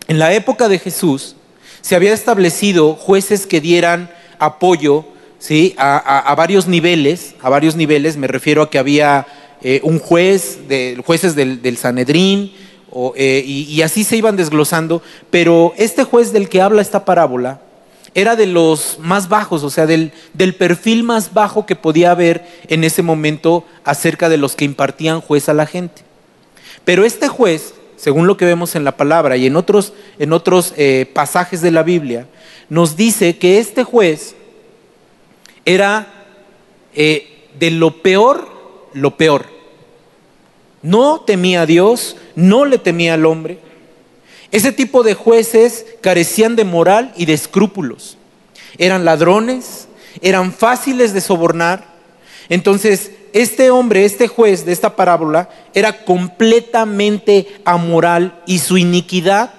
en 0.07 0.19
la 0.19 0.33
época 0.35 0.69
de 0.69 0.79
Jesús 0.79 1.37
se 1.85 1.95
había 1.95 2.15
establecido 2.15 2.95
jueces 2.95 3.47
que 3.47 3.61
dieran 3.61 4.11
apoyo 4.39 5.05
¿sí? 5.39 5.75
a, 5.77 6.35
varios 6.35 6.67
niveles, 6.67 7.35
a 7.43 7.51
varios 7.51 7.77
niveles, 7.77 8.17
me 8.17 8.27
refiero 8.27 8.63
a 8.63 8.71
que 8.71 8.79
había 8.79 9.27
eh, 9.61 9.81
un 9.83 9.99
juez, 9.99 10.61
jueces 11.05 11.35
del, 11.35 11.61
del 11.61 11.77
Sanedrín, 11.77 12.55
eh, 13.17 13.45
y, 13.47 13.83
así 13.83 14.03
se 14.03 14.17
iban 14.17 14.35
desglosando, 14.35 15.03
pero 15.29 15.75
este 15.77 16.05
juez 16.05 16.33
del 16.33 16.49
que 16.49 16.63
habla 16.63 16.81
esta 16.81 17.05
parábola 17.05 17.61
era 18.15 18.35
de 18.35 18.47
los 18.47 18.97
más 18.99 19.29
bajos, 19.29 19.63
o 19.63 19.69
sea, 19.69 19.85
del, 19.85 20.13
del, 20.33 20.55
perfil 20.55 21.03
más 21.03 21.35
bajo 21.35 21.67
que 21.67 21.77
podía 21.77 22.13
haber 22.13 22.47
en 22.69 22.83
ese 22.83 23.03
momento 23.03 23.67
acerca 23.85 24.31
de 24.31 24.39
los 24.39 24.57
que 24.57 24.65
impartían 24.65 25.21
juez 25.21 25.51
a 25.51 25.55
la 25.55 25.67
gente. 25.67 26.01
Pero 26.87 27.05
este 27.05 27.29
juez, 27.29 27.75
según 27.97 28.27
lo 28.27 28.37
que 28.37 28.45
vemos 28.45 28.75
en 28.75 28.85
la 28.85 28.97
palabra 28.97 29.37
y 29.37 29.47
en 29.47 29.57
otros, 29.57 29.93
en 30.19 30.33
otros 30.33 30.75
eh, 30.77 31.11
pasajes 31.13 31.61
de 31.61 31.71
la 31.71 31.83
Biblia, 31.83 32.27
nos 32.69 32.97
dice 32.97 33.39
que 33.39 33.59
este 33.59 33.85
juez 33.85 34.35
era 35.65 36.07
eh, 36.95 37.49
de 37.59 37.71
lo 37.71 38.03
peor, 38.03 38.49
lo 38.93 39.17
peor. 39.17 39.47
No 40.83 41.21
temía 41.21 41.63
a 41.63 41.67
Dios, 41.67 42.17
no 42.35 42.65
le 42.65 42.79
temía 42.79 43.15
al 43.15 43.27
hombre. 43.27 43.59
Ese 44.51 44.71
tipo 44.71 45.03
de 45.03 45.15
jueces 45.15 45.87
carecían 46.01 46.57
de 46.57 46.65
moral 46.65 47.13
y 47.17 47.27
de 47.27 47.33
escrúpulos. 47.33 48.19
Eran 48.79 49.05
ladrones, 49.05 49.89
eran 50.21 50.53
fáciles 50.53 51.13
de 51.13 51.21
sobornar. 51.21 51.85
Entonces, 52.49 53.13
este 53.35 53.71
hombre, 53.71 54.05
este 54.05 54.29
juez 54.29 54.65
de 54.65 54.73
esta 54.73 54.95
parábola, 54.95 55.51
era 55.75 56.05
completamente 56.05 57.49
amoral 57.65 58.41
y 58.47 58.61
su 58.61 58.79
iniquidad, 58.79 59.51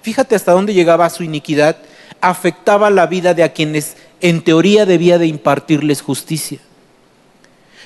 fíjate 0.00 0.36
hasta 0.36 0.52
dónde 0.52 0.74
llegaba 0.74 1.10
su 1.10 1.24
iniquidad, 1.24 1.76
afectaba 2.20 2.88
la 2.88 3.06
vida 3.06 3.34
de 3.34 3.42
a 3.42 3.52
quienes 3.52 3.96
en 4.20 4.42
teoría 4.42 4.86
debía 4.86 5.18
de 5.18 5.26
impartirles 5.26 6.02
justicia. 6.02 6.60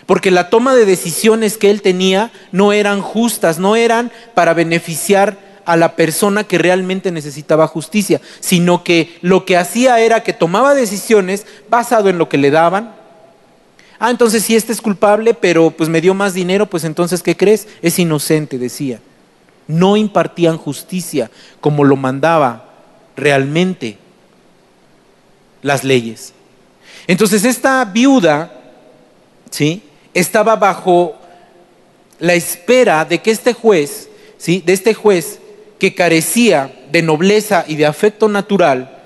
Porque 0.04 0.30
la 0.30 0.50
toma 0.50 0.74
de 0.74 0.84
decisiones 0.84 1.56
que 1.56 1.70
él 1.70 1.80
tenía 1.80 2.30
no 2.52 2.74
eran 2.74 3.00
justas, 3.00 3.58
no 3.58 3.76
eran 3.76 4.12
para 4.34 4.52
beneficiar 4.52 5.38
a 5.64 5.78
la 5.78 5.96
persona 5.96 6.44
que 6.44 6.58
realmente 6.58 7.12
necesitaba 7.12 7.66
justicia, 7.66 8.20
sino 8.40 8.84
que 8.84 9.16
lo 9.22 9.46
que 9.46 9.56
hacía 9.56 10.00
era 10.00 10.22
que 10.22 10.34
tomaba 10.34 10.74
decisiones 10.74 11.46
basado 11.70 12.10
en 12.10 12.18
lo 12.18 12.28
que 12.28 12.36
le 12.36 12.50
daban. 12.50 12.99
Ah, 14.02 14.10
entonces 14.10 14.42
si 14.42 14.56
este 14.56 14.72
es 14.72 14.80
culpable, 14.80 15.34
pero 15.34 15.70
pues 15.70 15.90
me 15.90 16.00
dio 16.00 16.14
más 16.14 16.32
dinero, 16.32 16.64
pues 16.64 16.84
entonces 16.84 17.22
¿qué 17.22 17.36
crees? 17.36 17.68
Es 17.82 17.98
inocente, 17.98 18.56
decía. 18.56 18.98
No 19.68 19.94
impartían 19.98 20.56
justicia 20.56 21.30
como 21.60 21.84
lo 21.84 21.96
mandaba 21.96 22.70
realmente 23.14 23.98
las 25.60 25.84
leyes. 25.84 26.32
Entonces 27.06 27.44
esta 27.44 27.84
viuda, 27.84 28.50
¿sí? 29.50 29.82
Estaba 30.14 30.56
bajo 30.56 31.16
la 32.18 32.32
espera 32.32 33.04
de 33.04 33.18
que 33.18 33.30
este 33.30 33.52
juez, 33.52 34.08
¿sí? 34.38 34.62
De 34.64 34.72
este 34.72 34.94
juez 34.94 35.40
que 35.78 35.94
carecía 35.94 36.74
de 36.90 37.02
nobleza 37.02 37.66
y 37.68 37.76
de 37.76 37.84
afecto 37.84 38.30
natural, 38.30 38.98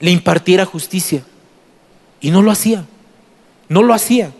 le 0.00 0.10
impartiera 0.10 0.64
justicia. 0.64 1.22
Y 2.22 2.30
no 2.30 2.40
lo 2.40 2.50
hacía. 2.50 2.86
No 3.68 3.82
lo 3.82 3.94
hacía. 3.94 4.32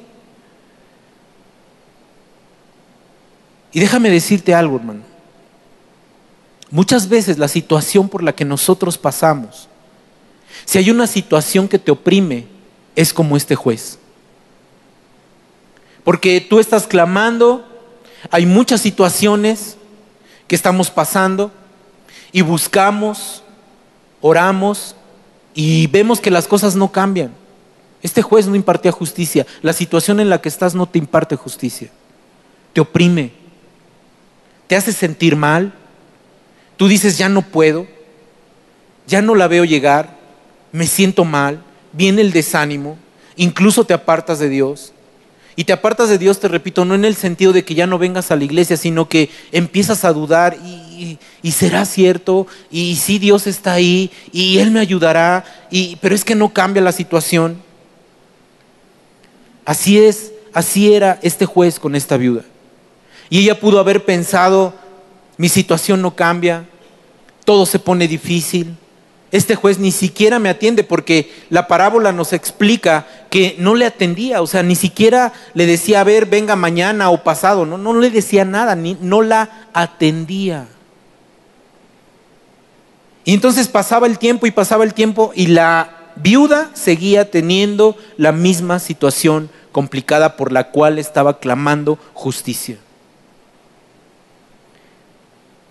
Y 3.73 3.81
déjame 3.81 4.11
decirte 4.11 4.55
algo, 4.55 4.77
hermano. 4.77 5.03
Muchas 6.71 7.09
veces 7.09 7.39
la 7.39 7.49
situación 7.49 8.09
por 8.09 8.23
la 8.23 8.35
que 8.35 8.45
nosotros 8.45 8.99
pasamos 8.99 9.69
si 10.65 10.79
hay 10.79 10.91
una 10.91 11.07
situación 11.07 11.69
que 11.69 11.79
te 11.79 11.91
oprime, 11.91 12.47
es 12.97 13.13
como 13.13 13.37
este 13.37 13.55
juez. 13.55 13.99
Porque 16.05 16.41
tú 16.41 16.59
estás 16.59 16.87
clamando, 16.87 17.67
hay 18.31 18.47
muchas 18.47 18.81
situaciones 18.81 19.77
que 20.47 20.55
estamos 20.55 20.91
pasando 20.91 21.51
y 22.31 22.43
buscamos, 22.43 23.43
oramos 24.21 24.95
y 25.55 25.87
vemos 25.89 26.21
que 26.21 26.31
las 26.31 26.47
cosas 26.47 26.77
no 26.77 26.93
cambian. 26.93 27.33
Este 28.05 28.23
juez 28.23 28.47
no 28.47 28.55
impartía 28.55 28.93
justicia. 28.93 29.45
La 29.63 29.73
situación 29.73 30.21
en 30.21 30.31
la 30.31 30.41
que 30.41 30.49
estás 30.49 30.77
no 30.77 30.87
te 30.87 31.01
imparte 31.01 31.35
justicia. 31.35 31.91
Te 32.73 32.81
oprime. 32.81 33.33
Te 34.69 34.77
hace 34.77 34.93
sentir 34.93 35.35
mal. 35.35 35.75
Tú 36.77 36.87
dices, 36.87 37.19
ya 37.19 37.29
no 37.29 37.43
puedo. 37.43 37.89
Ya 39.09 39.21
no 39.21 39.35
la 39.35 39.49
veo 39.49 39.65
llegar 39.65 40.23
me 40.75 40.89
siento 40.89 41.25
mal, 41.25 41.63
viene 41.93 42.21
el 42.21 42.33
desánimo, 42.33 42.99
incluso 43.37 43.85
te 43.85 43.95
apartas 43.95 44.41
de 44.41 44.49
Dios. 44.49 44.93
Y 45.55 45.63
te 45.63 45.73
apartas 45.73 46.09
de 46.09 46.19
Dios, 46.19 46.41
te 46.41 46.49
repito, 46.49 46.85
no 46.85 46.97
en 46.97 47.05
el 47.05 47.15
sentido 47.15 47.53
de 47.53 47.65
que 47.65 47.77
ya 47.77 47.87
no 47.87 47.97
vengas 47.97 48.33
a 48.33 48.37
la 48.37 48.43
iglesia, 48.43 48.77
sino 48.77 49.09
que 49.09 49.31
empiezas 49.53 50.05
a 50.05 50.13
dudar 50.13 50.57
y, 50.65 51.53
será 51.53 51.85
cierto, 51.85 52.49
y 52.73 52.97
sí 52.97 53.21
Dios 53.21 53.47
está 53.47 53.75
ahí, 53.75 54.11
y 54.33 54.59
Él 54.59 54.73
me 54.73 54.81
ayudará, 54.81 55.45
pero 56.01 56.13
es 56.13 56.25
que 56.25 56.35
no 56.35 56.53
cambia 56.53 56.83
la 56.83 56.91
situación. 56.91 57.63
Así 59.65 59.99
es, 59.99 60.33
así 60.53 60.95
era 60.95 61.19
este 61.23 61.47
juez 61.47 61.79
con 61.79 61.95
esta 61.95 62.17
viuda. 62.17 62.43
Y 63.31 63.41
ella 63.41 63.59
pudo 63.59 63.79
haber 63.79 64.05
pensado, 64.05 64.75
mi 65.37 65.49
situación 65.49 66.03
no 66.03 66.15
cambia, 66.15 66.67
todo 67.45 67.67
se 67.67 67.79
pone 67.79 68.07
difícil, 68.07 68.77
este 69.35 69.57
juez 69.57 69.81
ni 69.81 69.91
siquiera 69.91 70.39
me 70.39 70.49
atiende 70.49 70.85
porque 70.85 71.33
la 71.51 71.67
parábola 71.67 72.13
nos 72.13 72.33
explica 72.33 73.05
que 73.31 73.57
no 73.59 73.75
le 73.75 73.85
atendía, 73.85 74.41
o 74.41 74.47
sea, 74.47 74.63
ni 74.63 74.77
siquiera 74.77 75.33
le 75.55 75.67
decía, 75.67 76.01
a 76.01 76.05
ver, 76.05 76.27
venga 76.27 76.55
mañana 76.55 77.11
o 77.11 77.25
pasado, 77.25 77.67
no, 77.67 77.77
no 77.77 77.95
le 77.95 78.11
decía 78.11 78.45
nada, 78.45 78.77
ni, 78.77 78.97
no 79.01 79.23
la 79.23 79.67
atendía. 79.73 80.69
Y 83.25 83.35
entonces 83.35 83.67
pasaba 83.67 84.07
el 84.07 84.21
tiempo 84.21 84.47
y 84.47 84.53
pasaba 84.53 84.85
el 84.85 84.95
tiempo 84.95 85.33
y 85.35 85.49
la 85.49 86.04
viuda 86.17 86.71
seguía 86.75 87.31
teniendo 87.31 87.97
la 88.17 88.33
misma 88.33 88.79
situación 88.79 89.51
complicada 89.73 90.37
por 90.37 90.53
la 90.53 90.71
cual 90.71 90.99
estaba 90.99 91.41
clamando 91.41 91.99
justicia. 92.13 92.79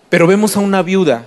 Pero 0.10 0.28
vemos 0.28 0.56
a 0.56 0.60
una 0.60 0.82
viuda 0.82 1.26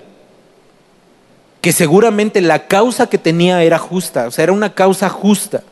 que 1.61 1.73
seguramente 1.73 2.41
la 2.41 2.69
causa 2.69 3.09
que 3.09 3.19
tenía 3.19 3.63
era 3.63 3.79
justa, 3.79 4.29
o 4.29 4.31
sea, 4.31 4.45
era 4.45 4.53
una 4.53 4.75
causa 4.75 5.09
justa. 5.09 5.65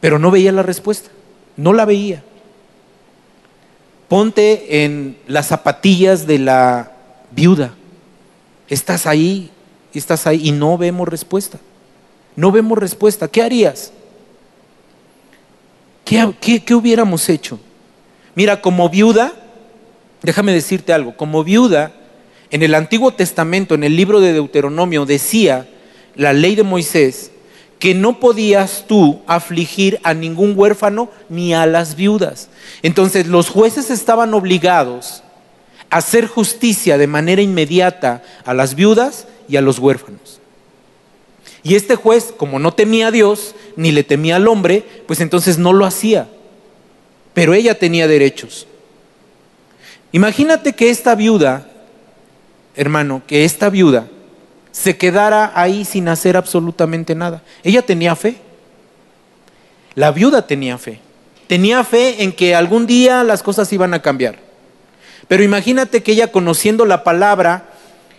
Pero 0.00 0.18
no 0.18 0.30
veía 0.30 0.52
la 0.52 0.62
respuesta, 0.62 1.10
no 1.56 1.72
la 1.72 1.84
veía. 1.84 2.22
Ponte 4.06 4.84
en 4.84 5.16
las 5.26 5.46
zapatillas 5.46 6.26
de 6.26 6.38
la 6.38 6.92
viuda. 7.32 7.74
Estás 8.68 9.06
ahí, 9.06 9.50
estás 9.98 10.26
ahí 10.26 10.40
y 10.48 10.52
no 10.52 10.76
vemos 10.78 11.08
respuesta. 11.08 11.58
No 12.36 12.50
vemos 12.50 12.78
respuesta. 12.78 13.28
¿Qué 13.28 13.42
harías? 13.42 13.92
¿Qué, 16.04 16.62
qué 16.64 16.74
hubiéramos 16.74 17.28
hecho? 17.28 17.58
Mira, 18.34 18.60
como 18.60 18.88
viuda, 18.88 19.32
déjame 20.22 20.52
decirte 20.52 20.92
algo, 20.92 21.16
como 21.16 21.44
viuda, 21.44 21.92
en 22.50 22.62
el 22.62 22.74
Antiguo 22.74 23.12
Testamento, 23.12 23.74
en 23.74 23.84
el 23.84 23.96
libro 23.96 24.20
de 24.20 24.32
Deuteronomio, 24.32 25.06
decía 25.06 25.68
la 26.14 26.32
ley 26.32 26.54
de 26.54 26.62
Moisés 26.62 27.30
que 27.78 27.94
no 27.94 28.20
podías 28.20 28.84
tú 28.86 29.20
afligir 29.26 30.00
a 30.04 30.14
ningún 30.14 30.54
huérfano 30.56 31.10
ni 31.28 31.52
a 31.52 31.66
las 31.66 31.96
viudas. 31.96 32.48
Entonces 32.82 33.26
los 33.26 33.48
jueces 33.48 33.90
estaban 33.90 34.32
obligados 34.34 35.22
a 35.90 35.98
hacer 35.98 36.26
justicia 36.26 36.96
de 36.96 37.06
manera 37.06 37.42
inmediata 37.42 38.22
a 38.44 38.54
las 38.54 38.74
viudas 38.74 39.26
y 39.48 39.56
a 39.56 39.60
los 39.60 39.78
huérfanos. 39.78 40.40
Y 41.62 41.76
este 41.76 41.96
juez, 41.96 42.34
como 42.36 42.58
no 42.58 42.72
temía 42.72 43.08
a 43.08 43.10
Dios, 43.10 43.54
ni 43.76 43.90
le 43.90 44.04
temía 44.04 44.36
al 44.36 44.48
hombre, 44.48 44.84
pues 45.06 45.20
entonces 45.20 45.58
no 45.58 45.72
lo 45.72 45.86
hacía. 45.86 46.28
Pero 47.32 47.54
ella 47.54 47.78
tenía 47.78 48.06
derechos. 48.06 48.66
Imagínate 50.12 50.74
que 50.74 50.90
esta 50.90 51.14
viuda 51.14 51.68
hermano, 52.76 53.22
que 53.26 53.44
esta 53.44 53.70
viuda 53.70 54.08
se 54.72 54.96
quedara 54.96 55.52
ahí 55.54 55.84
sin 55.84 56.08
hacer 56.08 56.36
absolutamente 56.36 57.14
nada. 57.14 57.42
Ella 57.62 57.82
tenía 57.82 58.16
fe. 58.16 58.36
La 59.94 60.10
viuda 60.10 60.46
tenía 60.46 60.78
fe. 60.78 61.00
Tenía 61.46 61.84
fe 61.84 62.24
en 62.24 62.32
que 62.32 62.54
algún 62.54 62.86
día 62.86 63.22
las 63.22 63.42
cosas 63.42 63.72
iban 63.72 63.94
a 63.94 64.02
cambiar. 64.02 64.38
Pero 65.28 65.42
imagínate 65.42 66.02
que 66.02 66.12
ella 66.12 66.32
conociendo 66.32 66.84
la 66.84 67.04
palabra, 67.04 67.73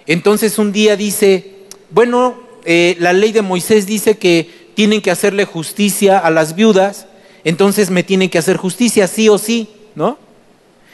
entonces 0.08 0.58
un 0.60 0.72
día 0.72 0.96
dice, 0.96 1.56
bueno, 1.92 2.36
eh, 2.66 2.96
la 3.00 3.14
ley 3.14 3.32
de 3.32 3.42
Moisés 3.42 3.86
dice 3.86 4.18
que 4.18 4.72
tienen 4.76 5.02
que 5.02 5.12
hacerle 5.12 5.46
justicia 5.46 6.20
a 6.20 6.30
las 6.30 6.56
viudas, 6.56 7.08
entonces 7.44 7.90
me 7.90 8.04
tienen 8.04 8.30
que 8.30 8.38
hacer 8.38 8.58
justicia, 8.58 9.08
sí 9.08 9.30
o 9.30 9.38
sí, 9.38 9.70
¿no? 9.96 10.18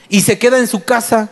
Y 0.09 0.21
se 0.21 0.37
queda 0.37 0.59
en 0.59 0.67
su 0.67 0.83
casa 0.83 1.29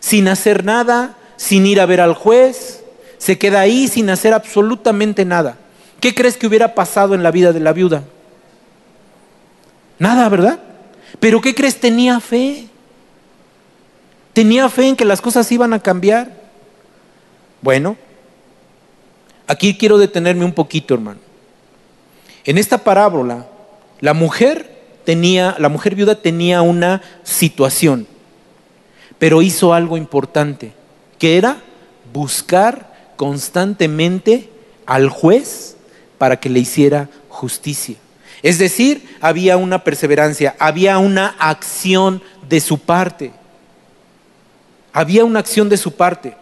sin 0.00 0.28
hacer 0.28 0.64
nada, 0.64 1.16
sin 1.36 1.66
ir 1.66 1.80
a 1.80 1.86
ver 1.86 2.00
al 2.00 2.14
juez, 2.14 2.82
se 3.18 3.38
queda 3.38 3.60
ahí 3.60 3.88
sin 3.88 4.10
hacer 4.10 4.34
absolutamente 4.34 5.24
nada. 5.24 5.56
¿Qué 6.00 6.14
crees 6.14 6.36
que 6.36 6.46
hubiera 6.46 6.74
pasado 6.74 7.14
en 7.14 7.22
la 7.22 7.30
vida 7.30 7.52
de 7.52 7.60
la 7.60 7.72
viuda? 7.72 8.02
Nada, 9.98 10.28
¿verdad? 10.28 10.58
Pero 11.20 11.40
¿qué 11.40 11.54
crees? 11.54 11.78
Tenía 11.78 12.18
fe. 12.18 12.66
Tenía 14.32 14.68
fe 14.68 14.88
en 14.88 14.96
que 14.96 15.04
las 15.04 15.20
cosas 15.20 15.50
iban 15.52 15.72
a 15.72 15.78
cambiar. 15.78 16.41
Bueno, 17.62 17.96
Aquí 19.46 19.76
quiero 19.76 19.98
detenerme 19.98 20.46
un 20.46 20.52
poquito, 20.52 20.94
hermano. 20.94 21.20
En 22.44 22.56
esta 22.56 22.78
parábola, 22.78 23.46
la 24.00 24.14
mujer 24.14 24.82
tenía, 25.04 25.56
la 25.58 25.68
mujer 25.68 25.94
viuda 25.94 26.14
tenía 26.14 26.62
una 26.62 27.02
situación, 27.22 28.06
pero 29.18 29.42
hizo 29.42 29.74
algo 29.74 29.98
importante, 29.98 30.72
que 31.18 31.36
era 31.36 31.58
buscar 32.14 33.12
constantemente 33.16 34.48
al 34.86 35.10
juez 35.10 35.76
para 36.16 36.40
que 36.40 36.48
le 36.48 36.60
hiciera 36.60 37.10
justicia. 37.28 37.96
Es 38.42 38.58
decir, 38.58 39.18
había 39.20 39.56
una 39.56 39.84
perseverancia, 39.84 40.56
había 40.58 40.96
una 40.96 41.36
acción 41.38 42.22
de 42.48 42.60
su 42.60 42.78
parte. 42.78 43.32
Había 44.94 45.24
una 45.24 45.40
acción 45.40 45.68
de 45.68 45.76
su 45.76 45.94
parte. 45.94 46.34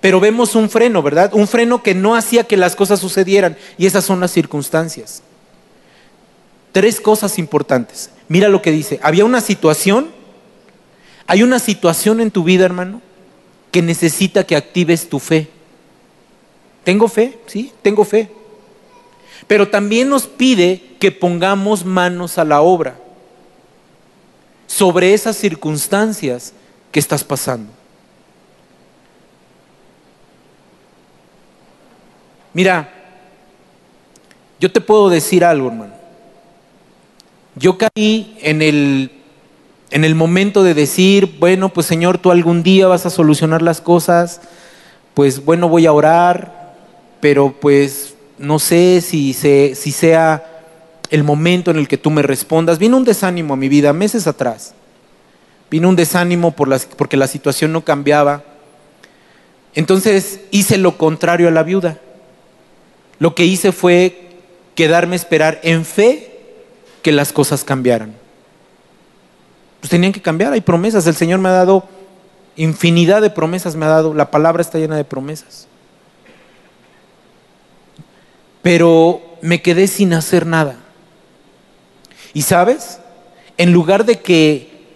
Pero 0.00 0.20
vemos 0.20 0.54
un 0.54 0.70
freno, 0.70 1.02
¿verdad? 1.02 1.30
Un 1.34 1.48
freno 1.48 1.82
que 1.82 1.94
no 1.94 2.14
hacía 2.14 2.44
que 2.44 2.56
las 2.56 2.76
cosas 2.76 3.00
sucedieran. 3.00 3.56
Y 3.76 3.86
esas 3.86 4.04
son 4.04 4.20
las 4.20 4.30
circunstancias. 4.30 5.22
Tres 6.72 7.00
cosas 7.00 7.38
importantes. 7.38 8.10
Mira 8.28 8.48
lo 8.48 8.62
que 8.62 8.70
dice. 8.70 9.00
Había 9.02 9.24
una 9.24 9.40
situación. 9.40 10.10
Hay 11.26 11.42
una 11.42 11.58
situación 11.58 12.20
en 12.20 12.30
tu 12.30 12.44
vida, 12.44 12.64
hermano, 12.64 13.02
que 13.72 13.82
necesita 13.82 14.44
que 14.44 14.56
actives 14.56 15.08
tu 15.08 15.18
fe. 15.18 15.48
¿Tengo 16.84 17.08
fe? 17.08 17.38
Sí, 17.46 17.72
tengo 17.82 18.04
fe. 18.04 18.30
Pero 19.46 19.68
también 19.68 20.08
nos 20.08 20.26
pide 20.26 20.82
que 20.98 21.12
pongamos 21.12 21.84
manos 21.84 22.38
a 22.38 22.44
la 22.44 22.60
obra 22.60 22.98
sobre 24.66 25.12
esas 25.12 25.36
circunstancias 25.36 26.52
que 26.92 27.00
estás 27.00 27.24
pasando. 27.24 27.77
Mira, 32.58 32.88
yo 34.58 34.72
te 34.72 34.80
puedo 34.80 35.10
decir 35.10 35.44
algo, 35.44 35.68
hermano. 35.68 35.92
Yo 37.54 37.78
caí 37.78 38.36
en 38.40 38.62
el, 38.62 39.12
en 39.92 40.04
el 40.04 40.16
momento 40.16 40.64
de 40.64 40.74
decir, 40.74 41.36
bueno, 41.38 41.68
pues 41.68 41.86
Señor, 41.86 42.18
tú 42.18 42.32
algún 42.32 42.64
día 42.64 42.88
vas 42.88 43.06
a 43.06 43.10
solucionar 43.10 43.62
las 43.62 43.80
cosas, 43.80 44.40
pues 45.14 45.44
bueno, 45.44 45.68
voy 45.68 45.86
a 45.86 45.92
orar, 45.92 46.74
pero 47.20 47.54
pues 47.60 48.16
no 48.38 48.58
sé 48.58 49.02
si, 49.02 49.34
si 49.34 49.92
sea 49.92 50.44
el 51.10 51.22
momento 51.22 51.70
en 51.70 51.76
el 51.76 51.86
que 51.86 51.96
tú 51.96 52.10
me 52.10 52.22
respondas. 52.22 52.80
Vino 52.80 52.96
un 52.96 53.04
desánimo 53.04 53.54
a 53.54 53.56
mi 53.56 53.68
vida 53.68 53.92
meses 53.92 54.26
atrás. 54.26 54.74
Vino 55.70 55.88
un 55.88 55.94
desánimo 55.94 56.56
por 56.56 56.66
las, 56.66 56.86
porque 56.86 57.16
la 57.16 57.28
situación 57.28 57.70
no 57.70 57.84
cambiaba. 57.84 58.42
Entonces 59.76 60.40
hice 60.50 60.76
lo 60.76 60.98
contrario 60.98 61.46
a 61.46 61.52
la 61.52 61.62
viuda. 61.62 62.00
Lo 63.18 63.34
que 63.34 63.44
hice 63.44 63.72
fue 63.72 64.28
quedarme 64.74 65.14
a 65.14 65.16
esperar 65.16 65.60
en 65.62 65.84
fe 65.84 66.30
que 67.02 67.12
las 67.12 67.32
cosas 67.32 67.64
cambiaran. 67.64 68.14
Pues 69.80 69.90
tenían 69.90 70.12
que 70.12 70.22
cambiar, 70.22 70.52
hay 70.52 70.60
promesas. 70.60 71.06
El 71.06 71.16
Señor 71.16 71.40
me 71.40 71.48
ha 71.48 71.52
dado 71.52 71.88
infinidad 72.56 73.22
de 73.22 73.30
promesas, 73.30 73.76
me 73.76 73.86
ha 73.86 73.90
dado, 73.90 74.14
la 74.14 74.30
palabra 74.30 74.62
está 74.62 74.78
llena 74.78 74.96
de 74.96 75.04
promesas. 75.04 75.66
Pero 78.62 79.22
me 79.40 79.62
quedé 79.62 79.86
sin 79.86 80.12
hacer 80.12 80.46
nada. 80.46 80.76
Y 82.34 82.42
sabes, 82.42 83.00
en 83.56 83.72
lugar 83.72 84.04
de 84.04 84.20
que 84.20 84.86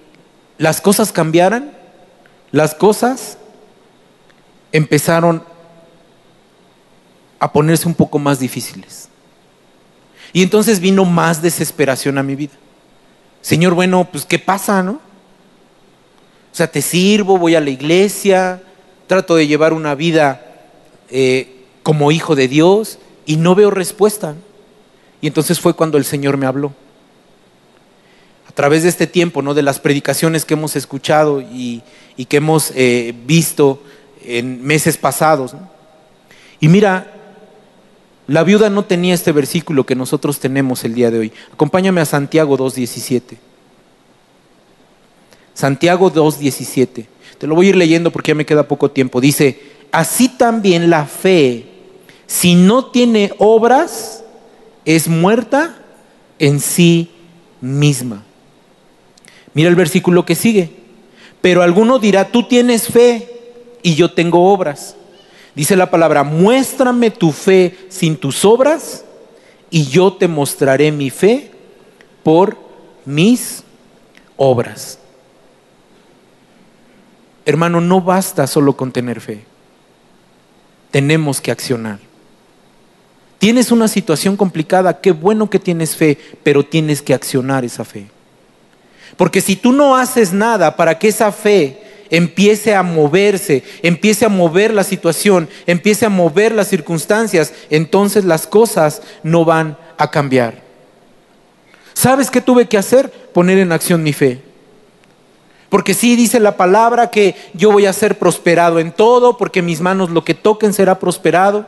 las 0.59 0.81
cosas 0.81 1.13
cambiaran, 1.13 1.73
las 2.51 2.75
cosas 2.75 3.39
empezaron 4.73 5.45
a 7.43 7.51
ponerse 7.53 7.89
un 7.89 7.95
poco 7.95 8.21
más 8.21 8.39
difíciles. 8.39 9.09
Y 10.33 10.45
entonces 10.45 10.79
vino 10.79 11.05
más 11.05 11.43
desesperación 11.43 12.17
a 12.17 12.23
mi 12.23 12.37
vida. 12.37 12.53
Señor, 13.41 13.75
bueno, 13.75 14.09
pues 14.13 14.25
¿qué 14.25 14.39
pasa, 14.39 14.81
no? 14.85 14.93
O 14.93 16.55
sea, 16.55 16.71
te 16.71 16.81
sirvo, 16.81 17.39
voy 17.39 17.57
a 17.57 17.61
la 17.61 17.71
iglesia, 17.71 18.63
trato 19.09 19.35
de 19.35 19.49
llevar 19.49 19.73
una 19.73 19.97
vida 19.97 20.41
eh, 21.11 21.65
como 21.83 22.13
hijo 22.13 22.37
de 22.37 22.47
Dios 22.47 23.01
y 23.27 23.39
no 23.39 23.57
veo 23.57 23.73
respuesta. 23.73 24.37
Y 25.21 25.27
entonces 25.27 25.59
fue 25.59 25.75
cuando 25.75 25.99
el 25.99 26.05
Señor 26.05 26.37
me 26.37 26.47
habló. 26.47 26.73
A 28.49 28.53
través 28.53 28.85
de 28.85 28.89
este 28.89 29.09
tiempo, 29.09 29.43
¿no? 29.43 29.53
De 29.53 29.63
las 29.63 29.81
predicaciones 29.81 30.45
que 30.45 30.55
hemos 30.55 30.77
escuchado 30.77 31.41
y, 31.41 31.83
que 32.29 32.37
hemos 32.37 32.71
eh, 32.77 33.13
visto 33.27 33.83
en 34.25 34.63
meses 34.63 34.97
pasados. 34.97 35.57
Y 36.61 36.69
mira, 36.69 37.12
la 38.27 38.45
viuda 38.45 38.71
no 38.71 38.85
tenía 38.85 39.15
este 39.15 39.33
versículo 39.33 39.85
que 39.85 39.95
nosotros 39.95 40.39
tenemos 40.39 40.85
el 40.85 40.95
día 40.95 41.11
de 41.11 41.19
hoy. 41.19 41.33
Acompáñame 41.53 42.01
a 42.01 42.05
Santiago 42.05 42.57
2.17. 42.57 43.37
Santiago 45.55 46.13
2.17. 46.13 47.07
Te 47.39 47.47
lo 47.47 47.55
voy 47.55 47.67
a 47.67 47.71
ir 47.71 47.77
leyendo 47.77 48.11
porque 48.11 48.31
ya 48.31 48.35
me 48.35 48.47
queda 48.47 48.69
poco 48.69 48.91
tiempo. 48.91 49.21
Dice, 49.21 49.61
así 49.91 50.29
también 50.29 50.89
la 50.89 51.07
fe, 51.07 51.67
si 52.27 52.55
no 52.55 52.87
tiene 52.87 53.33
obras, 53.39 54.25
es 54.85 55.09
muerta 55.09 55.77
en 56.39 56.61
sí 56.61 57.11
misma. 57.61 58.25
Mira 59.55 59.69
el 59.69 59.77
versículo 59.77 60.25
que 60.25 60.35
sigue. 60.35 60.71
Pero 61.41 61.63
alguno 61.63 61.99
dirá, 61.99 62.31
tú 62.31 62.45
tienes 62.45 62.87
fe 62.87 63.29
y 63.83 63.97
yo 63.97 64.13
tengo 64.13 64.53
obras. 64.53 64.97
Dice 65.55 65.77
la 65.77 65.91
palabra, 65.91 66.23
muéstrame 66.23 67.11
tu 67.11 67.31
fe 67.33 67.77
sin 67.89 68.17
tus 68.17 68.45
obras 68.45 69.05
y 69.71 69.87
yo 69.87 70.15
te 70.15 70.29
mostraré 70.29 70.91
mi 70.93 71.11
fe 71.11 71.51
por 72.23 72.57
mis 73.05 73.63
obras. 74.37 74.99
Hermano, 77.45 77.81
no 77.81 78.01
basta 78.01 78.47
solo 78.47 78.77
con 78.77 78.93
tener 78.93 79.21
fe. 79.21 79.45
Tenemos 80.91 81.41
que 81.41 81.51
accionar. 81.51 81.99
Tienes 83.39 83.73
una 83.73 83.89
situación 83.89 84.37
complicada, 84.37 85.01
qué 85.01 85.11
bueno 85.11 85.51
que 85.51 85.59
tienes 85.59 85.97
fe, 85.97 86.17
pero 86.43 86.65
tienes 86.65 87.03
que 87.03 87.13
accionar 87.13 87.65
esa 87.65 87.85
fe. 87.85 88.07
Porque 89.17 89.41
si 89.41 89.57
tú 89.57 89.73
no 89.73 89.97
haces 89.97 90.33
nada 90.33 90.77
para 90.77 90.99
que 90.99 91.09
esa 91.09 91.33
fe 91.33 91.83
empiece 92.13 92.75
a 92.75 92.83
moverse, 92.83 93.65
empiece 93.83 94.27
a 94.27 94.29
mover 94.29 94.73
la 94.73 94.85
situación, 94.85 95.49
empiece 95.67 96.05
a 96.05 96.11
mover 96.11 96.53
las 96.53 96.69
circunstancias, 96.69 97.55
entonces 97.71 98.25
las 98.27 98.47
cosas 98.47 99.03
no 99.23 99.47
van 99.47 99.79
a 99.97 100.11
cambiar. 100.11 100.63
¿Sabes 101.95 102.31
qué 102.31 102.43
tuve 102.43 102.69
que 102.69 102.77
hacer? 102.77 103.11
Poner 103.33 103.59
en 103.59 103.73
acción 103.73 104.03
mi 104.03 104.13
fe. 104.13 104.43
Porque 105.71 105.95
sí 105.95 106.15
dice 106.15 106.39
la 106.39 106.59
palabra 106.59 107.09
que 107.09 107.35
yo 107.55 107.73
voy 107.73 107.87
a 107.87 107.95
ser 107.95 108.19
prosperado 108.19 108.79
en 108.79 108.93
todo, 108.93 109.39
porque 109.39 109.63
mis 109.63 109.81
manos 109.81 110.11
lo 110.11 110.23
que 110.23 110.35
toquen 110.35 110.75
será 110.75 110.99
prosperado. 110.99 111.65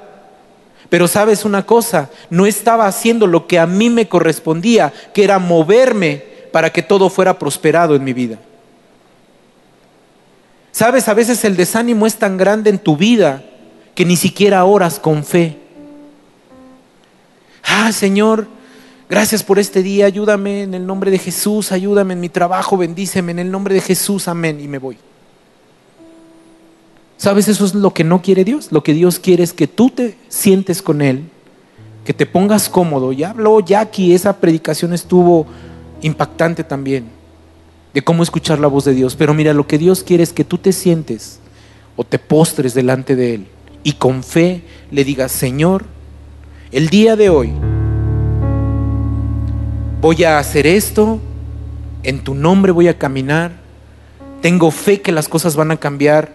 Pero 0.91 1.09
sabes 1.09 1.47
una 1.47 1.65
cosa, 1.65 2.11
no 2.29 2.45
estaba 2.45 2.87
haciendo 2.87 3.27
lo 3.27 3.47
que 3.47 3.59
a 3.59 3.67
mí 3.67 3.89
me 3.89 4.09
correspondía, 4.11 4.93
que 5.15 5.25
era 5.25 5.39
moverme 5.39 6.23
para 6.53 6.71
que 6.71 6.83
todo 6.83 7.09
fuera 7.09 7.39
prosperado 7.39 7.97
en 7.97 8.05
mi 8.05 8.13
vida. 8.13 8.39
Sabes, 10.75 11.07
a 11.07 11.15
veces 11.15 11.45
el 11.45 11.55
desánimo 11.55 12.05
es 12.05 12.17
tan 12.17 12.37
grande 12.37 12.69
en 12.69 12.81
tu 12.81 12.97
vida 12.97 13.45
que 13.95 14.05
ni 14.05 14.17
siquiera 14.17 14.65
oras 14.65 14.99
con 14.99 15.23
fe. 15.23 15.57
Ah, 17.63 17.93
Señor, 17.93 18.49
gracias 19.09 19.45
por 19.45 19.61
este 19.61 19.85
día, 19.85 20.07
ayúdame 20.07 20.65
en 20.65 20.75
el 20.75 20.85
nombre 20.85 21.13
de 21.13 21.21
Jesús, 21.21 21.71
ayúdame 21.71 22.15
en 22.15 22.21
mi 22.21 22.29
trabajo, 22.29 22.77
bendíceme 22.77 23.31
en 23.31 23.39
el 23.39 23.53
nombre 23.53 23.73
de 23.77 23.83
Jesús, 23.83 24.27
amén, 24.27 24.61
y 24.61 24.67
me 24.67 24.79
voy. 24.79 24.99
¿Sabes? 27.19 27.47
Eso 27.47 27.65
es 27.65 27.75
lo 27.77 27.95
que 27.95 28.03
no 28.03 28.21
quiere 28.21 28.43
Dios. 28.43 28.73
Lo 28.73 28.83
que 28.83 28.95
Dios 28.95 29.21
quiere 29.21 29.45
es 29.45 29.53
que 29.53 29.69
tú 29.69 29.91
te 29.91 30.19
sientes 30.29 30.83
con 30.83 31.03
Él, 31.03 31.23
que 32.05 32.15
te 32.15 32.27
pongas 32.27 32.69
cómodo. 32.69 33.13
Ya 33.13 33.31
habló 33.31 33.61
Jackie, 33.61 34.13
esa 34.13 34.41
predicación 34.41 34.93
estuvo 34.93 35.47
impactante 36.03 36.65
también 36.65 37.24
de 37.95 38.03
cómo 38.03 38.25
escuchar 38.25 38.59
la 38.59 38.67
voz 38.67 38.85
de 38.85 38.93
Dios. 38.93 39.15
Pero 39.15 39.33
mira, 39.33 39.55
lo 39.55 39.67
que 39.67 39.79
Dios 39.79 40.03
quiere 40.03 40.25
es 40.25 40.33
que 40.33 40.45
tú 40.45 40.59
te 40.59 40.73
sientes 40.73 41.39
o 41.97 42.05
te 42.05 42.19
postres 42.19 42.75
delante 42.75 43.15
de 43.15 43.35
Él 43.35 43.47
y 43.85 43.93
con 43.93 44.25
fe 44.25 44.63
le 44.91 45.05
digas, 45.05 45.31
Señor, 45.31 45.85
el 46.73 46.89
día 46.89 47.15
de 47.15 47.31
hoy 47.31 47.53
voy 50.01 50.25
a 50.25 50.39
hacer 50.39 50.67
esto, 50.67 51.21
en 52.03 52.25
tu 52.25 52.35
nombre 52.35 52.73
voy 52.73 52.89
a 52.89 52.99
caminar, 52.99 53.53
tengo 54.43 54.71
fe 54.71 55.01
que 55.01 55.13
las 55.13 55.29
cosas 55.29 55.55
van 55.55 55.71
a 55.71 55.77
cambiar. 55.77 56.33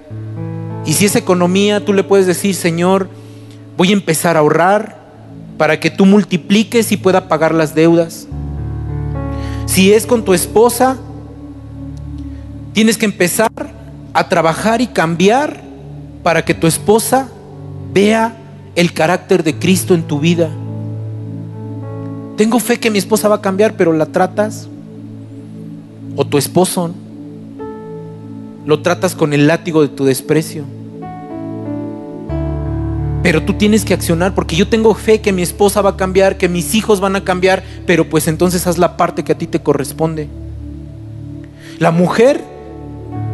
Y 0.85 0.93
si 0.93 1.05
es 1.05 1.15
economía, 1.15 1.83
tú 1.83 1.93
le 1.93 2.03
puedes 2.03 2.25
decir, 2.25 2.55
Señor, 2.55 3.09
voy 3.77 3.89
a 3.89 3.93
empezar 3.93 4.37
a 4.37 4.39
ahorrar 4.39 4.97
para 5.57 5.79
que 5.79 5.89
tú 5.89 6.05
multipliques 6.05 6.91
y 6.91 6.97
pueda 6.97 7.27
pagar 7.27 7.53
las 7.53 7.75
deudas. 7.75 8.27
Si 9.65 9.93
es 9.93 10.07
con 10.07 10.23
tu 10.23 10.33
esposa, 10.33 10.97
Tienes 12.73 12.97
que 12.97 13.05
empezar 13.05 13.49
a 14.13 14.29
trabajar 14.29 14.81
y 14.81 14.87
cambiar 14.87 15.61
para 16.23 16.43
que 16.43 16.53
tu 16.53 16.67
esposa 16.67 17.29
vea 17.93 18.35
el 18.75 18.93
carácter 18.93 19.43
de 19.43 19.55
Cristo 19.55 19.93
en 19.93 20.03
tu 20.03 20.19
vida. 20.19 20.49
Tengo 22.37 22.59
fe 22.59 22.79
que 22.79 22.89
mi 22.89 22.97
esposa 22.97 23.27
va 23.27 23.35
a 23.35 23.41
cambiar, 23.41 23.75
pero 23.75 23.91
la 23.91 24.05
tratas. 24.05 24.67
O 26.15 26.25
tu 26.25 26.37
esposo. 26.37 26.91
Lo 28.65 28.81
tratas 28.81 29.15
con 29.15 29.33
el 29.33 29.47
látigo 29.47 29.81
de 29.81 29.89
tu 29.89 30.05
desprecio. 30.05 30.63
Pero 33.23 33.43
tú 33.43 33.53
tienes 33.53 33.83
que 33.83 33.93
accionar 33.93 34.33
porque 34.33 34.55
yo 34.55 34.69
tengo 34.69 34.93
fe 34.93 35.19
que 35.19 35.33
mi 35.33 35.41
esposa 35.41 35.81
va 35.81 35.91
a 35.91 35.97
cambiar, 35.97 36.37
que 36.37 36.47
mis 36.47 36.73
hijos 36.73 37.01
van 37.01 37.15
a 37.15 37.23
cambiar, 37.23 37.63
pero 37.85 38.09
pues 38.09 38.27
entonces 38.27 38.65
haz 38.65 38.77
la 38.77 38.95
parte 38.95 39.23
que 39.23 39.33
a 39.33 39.37
ti 39.37 39.45
te 39.45 39.61
corresponde. 39.61 40.29
La 41.79 41.91
mujer 41.91 42.41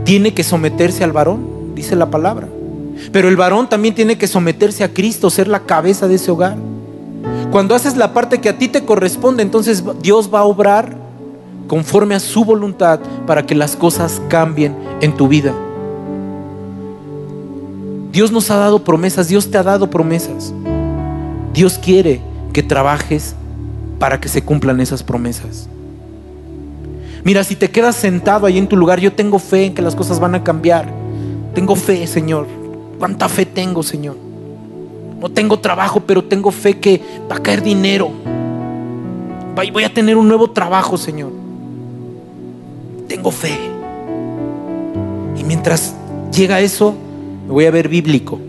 tiene 0.05 0.33
que 0.33 0.43
someterse 0.43 1.03
al 1.03 1.11
varón, 1.11 1.73
dice 1.75 1.95
la 1.95 2.09
palabra. 2.09 2.47
Pero 3.11 3.27
el 3.27 3.35
varón 3.35 3.67
también 3.67 3.93
tiene 3.93 4.17
que 4.17 4.27
someterse 4.27 4.83
a 4.83 4.93
Cristo, 4.93 5.29
ser 5.29 5.47
la 5.47 5.61
cabeza 5.61 6.07
de 6.07 6.15
ese 6.15 6.31
hogar. 6.31 6.55
Cuando 7.51 7.75
haces 7.75 7.97
la 7.97 8.13
parte 8.13 8.39
que 8.39 8.49
a 8.49 8.57
ti 8.57 8.69
te 8.69 8.85
corresponde, 8.85 9.43
entonces 9.43 9.83
Dios 10.01 10.29
va 10.33 10.39
a 10.39 10.45
obrar 10.45 10.95
conforme 11.67 12.15
a 12.15 12.19
su 12.19 12.45
voluntad 12.45 12.99
para 13.25 13.45
que 13.45 13.55
las 13.55 13.75
cosas 13.75 14.21
cambien 14.29 14.75
en 15.01 15.17
tu 15.17 15.27
vida. 15.27 15.53
Dios 18.11 18.31
nos 18.31 18.49
ha 18.51 18.57
dado 18.57 18.83
promesas, 18.83 19.27
Dios 19.27 19.51
te 19.51 19.57
ha 19.57 19.63
dado 19.63 19.89
promesas. 19.89 20.53
Dios 21.53 21.77
quiere 21.77 22.21
que 22.53 22.63
trabajes 22.63 23.35
para 23.99 24.19
que 24.19 24.29
se 24.29 24.43
cumplan 24.43 24.79
esas 24.79 25.03
promesas. 25.03 25.67
Mira, 27.25 27.43
si 27.43 27.55
te 27.55 27.71
quedas 27.71 27.95
sentado 27.95 28.45
ahí 28.45 28.59
en 28.59 28.67
tu 28.67 28.77
lugar, 28.77 28.99
yo 28.99 29.11
tengo 29.11 29.39
fe 29.39 29.65
en 29.65 29.73
que 29.73 29.81
las 29.81 29.95
cosas 29.95 30.19
van 30.19 30.35
a 30.35 30.43
cambiar. 30.43 30.87
Tengo 31.55 31.75
fe, 31.75 32.05
Señor. 32.05 32.45
¿Cuánta 32.99 33.27
fe 33.27 33.47
tengo, 33.47 33.81
Señor? 33.81 34.15
No 35.19 35.29
tengo 35.29 35.57
trabajo, 35.57 36.01
pero 36.01 36.23
tengo 36.23 36.51
fe 36.51 36.77
que 36.77 37.01
va 37.29 37.37
a 37.37 37.39
caer 37.39 37.63
dinero. 37.63 38.11
Voy 39.55 39.83
a 39.83 39.91
tener 39.91 40.17
un 40.17 40.27
nuevo 40.27 40.51
trabajo, 40.51 40.99
Señor. 40.99 41.31
Tengo 43.07 43.31
fe. 43.31 43.57
Y 45.35 45.43
mientras 45.43 45.95
llega 46.31 46.61
eso, 46.61 46.93
me 47.47 47.53
voy 47.53 47.65
a 47.65 47.71
ver 47.71 47.89
bíblico. 47.89 48.39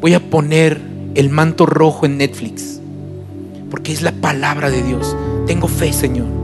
Voy 0.00 0.14
a 0.14 0.30
poner 0.30 0.80
el 1.14 1.30
manto 1.30 1.64
rojo 1.64 2.06
en 2.06 2.18
Netflix. 2.18 2.80
Porque 3.70 3.92
es 3.92 4.02
la 4.02 4.10
palabra 4.10 4.68
de 4.68 4.82
Dios. 4.82 5.16
Tengo 5.46 5.68
fe, 5.68 5.92
Señor. 5.92 6.43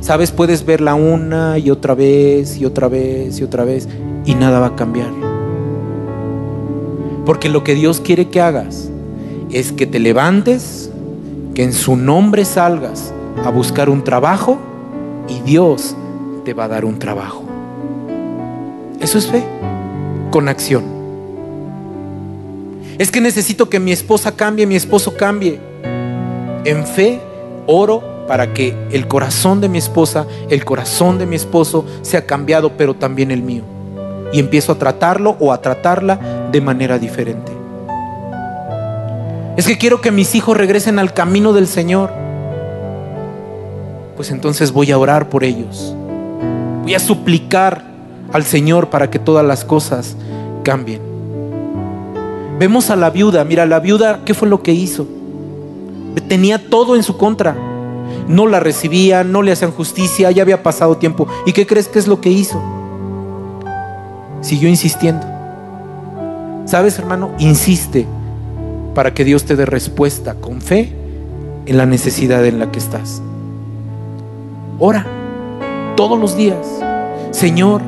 Sabes, 0.00 0.30
puedes 0.30 0.64
verla 0.64 0.94
una 0.94 1.58
y 1.58 1.70
otra 1.70 1.94
vez 1.94 2.56
y 2.56 2.64
otra 2.64 2.88
vez 2.88 3.40
y 3.40 3.44
otra 3.44 3.64
vez 3.64 3.88
y 4.24 4.34
nada 4.34 4.60
va 4.60 4.66
a 4.68 4.76
cambiar. 4.76 5.10
Porque 7.26 7.48
lo 7.48 7.64
que 7.64 7.74
Dios 7.74 8.00
quiere 8.00 8.28
que 8.28 8.40
hagas 8.40 8.90
es 9.50 9.72
que 9.72 9.86
te 9.86 9.98
levantes, 9.98 10.90
que 11.54 11.62
en 11.62 11.72
su 11.72 11.96
nombre 11.96 12.44
salgas 12.44 13.12
a 13.44 13.50
buscar 13.50 13.90
un 13.90 14.04
trabajo 14.04 14.58
y 15.28 15.40
Dios 15.40 15.94
te 16.44 16.54
va 16.54 16.64
a 16.64 16.68
dar 16.68 16.84
un 16.84 16.98
trabajo. 16.98 17.44
Eso 19.00 19.18
es 19.18 19.26
fe 19.26 19.44
con 20.30 20.48
acción. 20.48 20.84
Es 22.98 23.10
que 23.10 23.20
necesito 23.20 23.68
que 23.68 23.78
mi 23.78 23.92
esposa 23.92 24.34
cambie, 24.34 24.66
mi 24.66 24.76
esposo 24.76 25.14
cambie. 25.14 25.60
En 26.64 26.86
fe 26.86 27.20
oro 27.66 28.17
para 28.28 28.52
que 28.52 28.76
el 28.92 29.08
corazón 29.08 29.60
de 29.60 29.70
mi 29.70 29.78
esposa, 29.78 30.26
el 30.50 30.64
corazón 30.64 31.18
de 31.18 31.26
mi 31.26 31.34
esposo 31.34 31.84
sea 32.02 32.26
cambiado, 32.26 32.72
pero 32.76 32.94
también 32.94 33.30
el 33.30 33.42
mío. 33.42 33.62
Y 34.32 34.38
empiezo 34.38 34.72
a 34.72 34.78
tratarlo 34.78 35.36
o 35.40 35.52
a 35.52 35.62
tratarla 35.62 36.48
de 36.52 36.60
manera 36.60 36.98
diferente. 36.98 37.50
Es 39.56 39.66
que 39.66 39.78
quiero 39.78 40.00
que 40.02 40.12
mis 40.12 40.34
hijos 40.34 40.56
regresen 40.56 40.98
al 40.98 41.14
camino 41.14 41.52
del 41.54 41.66
Señor. 41.66 42.10
Pues 44.14 44.30
entonces 44.30 44.72
voy 44.72 44.92
a 44.92 44.98
orar 44.98 45.30
por 45.30 45.42
ellos. 45.42 45.94
Voy 46.82 46.94
a 46.94 47.00
suplicar 47.00 47.82
al 48.32 48.44
Señor 48.44 48.90
para 48.90 49.10
que 49.10 49.18
todas 49.18 49.44
las 49.44 49.64
cosas 49.64 50.16
cambien. 50.62 51.00
Vemos 52.58 52.90
a 52.90 52.96
la 52.96 53.08
viuda, 53.08 53.44
mira, 53.44 53.64
la 53.64 53.80
viuda, 53.80 54.20
¿qué 54.24 54.34
fue 54.34 54.48
lo 54.48 54.62
que 54.62 54.72
hizo? 54.72 55.06
Tenía 56.28 56.68
todo 56.68 56.94
en 56.94 57.02
su 57.02 57.16
contra. 57.16 57.56
No 58.28 58.46
la 58.46 58.60
recibía, 58.60 59.24
no 59.24 59.42
le 59.42 59.52
hacían 59.52 59.72
justicia, 59.72 60.30
ya 60.30 60.42
había 60.42 60.62
pasado 60.62 60.96
tiempo. 60.96 61.26
¿Y 61.46 61.52
qué 61.52 61.66
crees 61.66 61.88
que 61.88 61.98
es 61.98 62.06
lo 62.06 62.20
que 62.20 62.30
hizo? 62.30 62.62
Siguió 64.40 64.68
insistiendo. 64.68 65.26
¿Sabes, 66.66 66.98
hermano? 66.98 67.30
Insiste 67.38 68.06
para 68.94 69.14
que 69.14 69.24
Dios 69.24 69.44
te 69.44 69.56
dé 69.56 69.64
respuesta 69.64 70.34
con 70.34 70.60
fe 70.60 70.92
en 71.66 71.76
la 71.76 71.86
necesidad 71.86 72.44
en 72.44 72.58
la 72.58 72.70
que 72.70 72.78
estás. 72.78 73.22
Ora 74.78 75.06
todos 75.96 76.18
los 76.18 76.36
días. 76.36 76.66
Señor, 77.30 77.82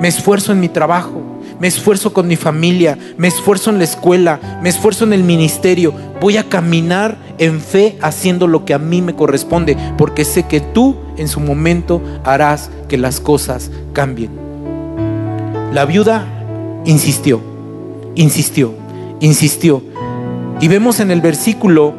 me 0.00 0.08
esfuerzo 0.08 0.52
en 0.52 0.60
mi 0.60 0.68
trabajo, 0.68 1.20
me 1.60 1.68
esfuerzo 1.68 2.12
con 2.12 2.26
mi 2.26 2.36
familia, 2.36 2.98
me 3.18 3.28
esfuerzo 3.28 3.70
en 3.70 3.78
la 3.78 3.84
escuela, 3.84 4.58
me 4.62 4.70
esfuerzo 4.70 5.04
en 5.04 5.12
el 5.12 5.22
ministerio. 5.22 5.94
Voy 6.20 6.38
a 6.38 6.48
caminar 6.48 7.18
en 7.38 7.60
fe 7.60 7.98
haciendo 8.00 8.46
lo 8.46 8.64
que 8.64 8.74
a 8.74 8.78
mí 8.78 9.02
me 9.02 9.14
corresponde, 9.14 9.76
porque 9.96 10.24
sé 10.24 10.44
que 10.44 10.60
tú 10.60 10.96
en 11.18 11.28
su 11.28 11.38
momento 11.38 12.02
harás 12.24 12.70
que 12.88 12.96
las 12.98 13.20
cosas 13.20 13.70
cambien. 13.92 14.30
La 15.72 15.84
viuda 15.84 16.26
insistió, 16.86 17.40
insistió, 18.14 18.74
insistió. 19.20 19.82
Y 20.60 20.68
vemos 20.68 20.98
en 20.98 21.10
el 21.10 21.20
versículo 21.20 21.94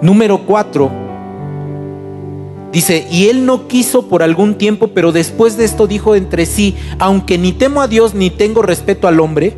número 0.00 0.46
4 0.46 1.07
Dice, 2.72 3.06
y 3.10 3.28
él 3.28 3.46
no 3.46 3.66
quiso 3.66 4.08
por 4.08 4.22
algún 4.22 4.56
tiempo, 4.56 4.88
pero 4.88 5.10
después 5.10 5.56
de 5.56 5.64
esto 5.64 5.86
dijo 5.86 6.14
entre 6.14 6.44
sí, 6.44 6.76
aunque 6.98 7.38
ni 7.38 7.52
temo 7.52 7.80
a 7.80 7.88
Dios 7.88 8.14
ni 8.14 8.28
tengo 8.30 8.60
respeto 8.60 9.08
al 9.08 9.20
hombre, 9.20 9.56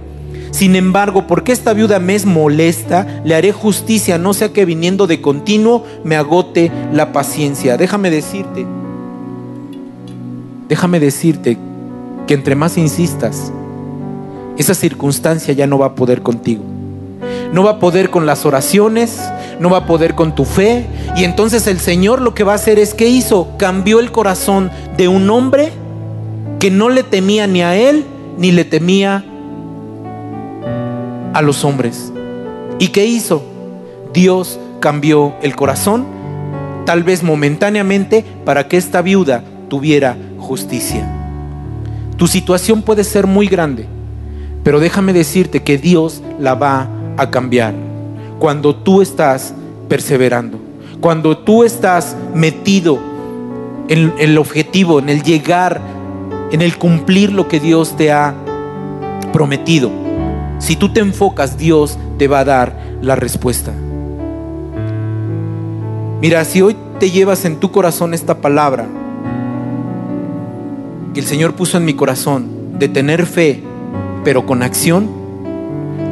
sin 0.53 0.77
embargo, 0.77 1.27
porque 1.27 1.53
esta 1.53 1.73
viuda 1.73 1.99
me 1.99 2.14
es 2.14 2.27
molesta, 2.27 3.23
le 3.25 3.35
haré 3.35 3.53
justicia, 3.53 4.18
no 4.18 4.33
sea 4.33 4.53
que 4.53 4.64
viniendo 4.64 5.07
de 5.07 5.20
continuo 5.20 5.85
me 6.05 6.16
agote 6.16 6.70
la 6.92 7.12
paciencia. 7.12 7.77
Déjame 7.77 8.11
decirte, 8.11 8.66
déjame 10.68 11.01
decirte 11.01 11.57
que 12.27 12.35
entre 12.35 12.55
más 12.55 12.79
insistas, 12.79 13.53
esa 14.57 14.75
circunstancia 14.75 15.55
ya 15.55 15.66
no 15.66 15.79
va 15.79 15.87
a 15.87 15.94
poder 15.94 16.23
contigo. 16.23 16.62
No 17.53 17.64
va 17.64 17.73
a 17.73 17.79
poder 17.79 18.11
con 18.11 18.27
las 18.27 18.44
oraciones, 18.44 19.20
no 19.61 19.68
va 19.68 19.79
a 19.79 19.87
poder 19.87 20.16
con 20.16 20.35
tu 20.35 20.44
fe. 20.44 20.87
Y 21.16 21.23
entonces 21.23 21.68
el 21.68 21.79
Señor 21.79 22.20
lo 22.23 22.35
que 22.35 22.42
va 22.42 22.53
a 22.53 22.57
hacer 22.57 22.81
es, 22.81 22.94
¿qué 22.94 23.09
hizo? 23.09 23.57
Cambió 23.59 24.01
el 24.01 24.11
corazón 24.11 24.70
de 24.96 25.07
un 25.07 25.31
hombre 25.31 25.70
que 26.59 26.70
no 26.70 26.88
le 26.88 27.05
temía 27.05 27.46
ni 27.46 27.62
a 27.62 27.77
él, 27.77 28.05
ni 28.38 28.51
le 28.51 28.64
temía 28.64 29.23
a 31.35 31.42
los 31.42 31.64
hombres. 31.64 32.11
¿Y 32.79 32.88
qué 32.88 33.05
hizo? 33.05 33.42
Dios 34.14 34.59
cambió 34.81 35.35
el 35.42 35.55
corazón, 35.55 36.07
tal 36.87 37.05
vez 37.05 37.23
momentáneamente, 37.23 38.25
para 38.46 38.66
que 38.66 38.79
esta 38.79 39.03
viuda 39.03 39.44
tuviera 39.68 40.16
justicia. 40.38 41.07
Tu 42.16 42.27
situación 42.27 42.81
puede 42.81 43.05
ser 43.05 43.27
muy 43.27 43.46
grande, 43.46 43.87
pero 44.64 44.81
déjame 44.81 45.12
decirte 45.12 45.62
que 45.62 45.77
Dios 45.77 46.23
la 46.38 46.55
va 46.55 46.88
a 47.18 47.31
cambiar 47.31 47.89
cuando 48.40 48.74
tú 48.74 49.03
estás 49.03 49.55
perseverando, 49.88 50.59
cuando 51.00 51.38
tú 51.38 51.62
estás 51.62 52.16
metido 52.35 52.98
en 53.88 54.14
el 54.18 54.38
objetivo, 54.38 54.98
en 54.98 55.11
el 55.11 55.22
llegar, 55.22 55.81
en 56.50 56.62
el 56.62 56.76
cumplir 56.79 57.33
lo 57.33 57.46
que 57.46 57.61
Dios 57.61 57.96
te 57.96 58.11
ha 58.11 58.35
prometido. 59.32 59.91
Si 60.59 60.74
tú 60.74 60.93
te 60.93 61.01
enfocas, 61.01 61.59
Dios 61.59 61.99
te 62.18 62.26
va 62.28 62.41
a 62.41 62.45
dar 62.45 62.76
la 63.03 63.14
respuesta. 63.14 63.72
Mira, 66.20 66.45
si 66.45 66.62
hoy 66.62 66.76
te 66.99 67.11
llevas 67.11 67.45
en 67.45 67.57
tu 67.57 67.70
corazón 67.70 68.14
esta 68.14 68.41
palabra 68.41 68.86
que 71.14 71.20
el 71.20 71.26
Señor 71.26 71.55
puso 71.55 71.76
en 71.76 71.84
mi 71.84 71.95
corazón 71.95 72.78
de 72.78 72.88
tener 72.88 73.26
fe, 73.26 73.62
pero 74.24 74.47
con 74.47 74.62
acción, 74.62 75.09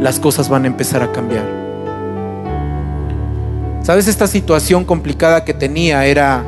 las 0.01 0.21
cosas 0.21 0.49
van 0.49 0.65
a 0.65 0.67
empezar 0.67 1.03
a 1.03 1.13
cambiar. 1.13 1.58
¿Sabes? 3.89 4.07
Esta 4.07 4.27
situación 4.27 4.85
complicada 4.85 5.47
que 5.47 5.55
tenía 5.55 6.05
era 6.05 6.45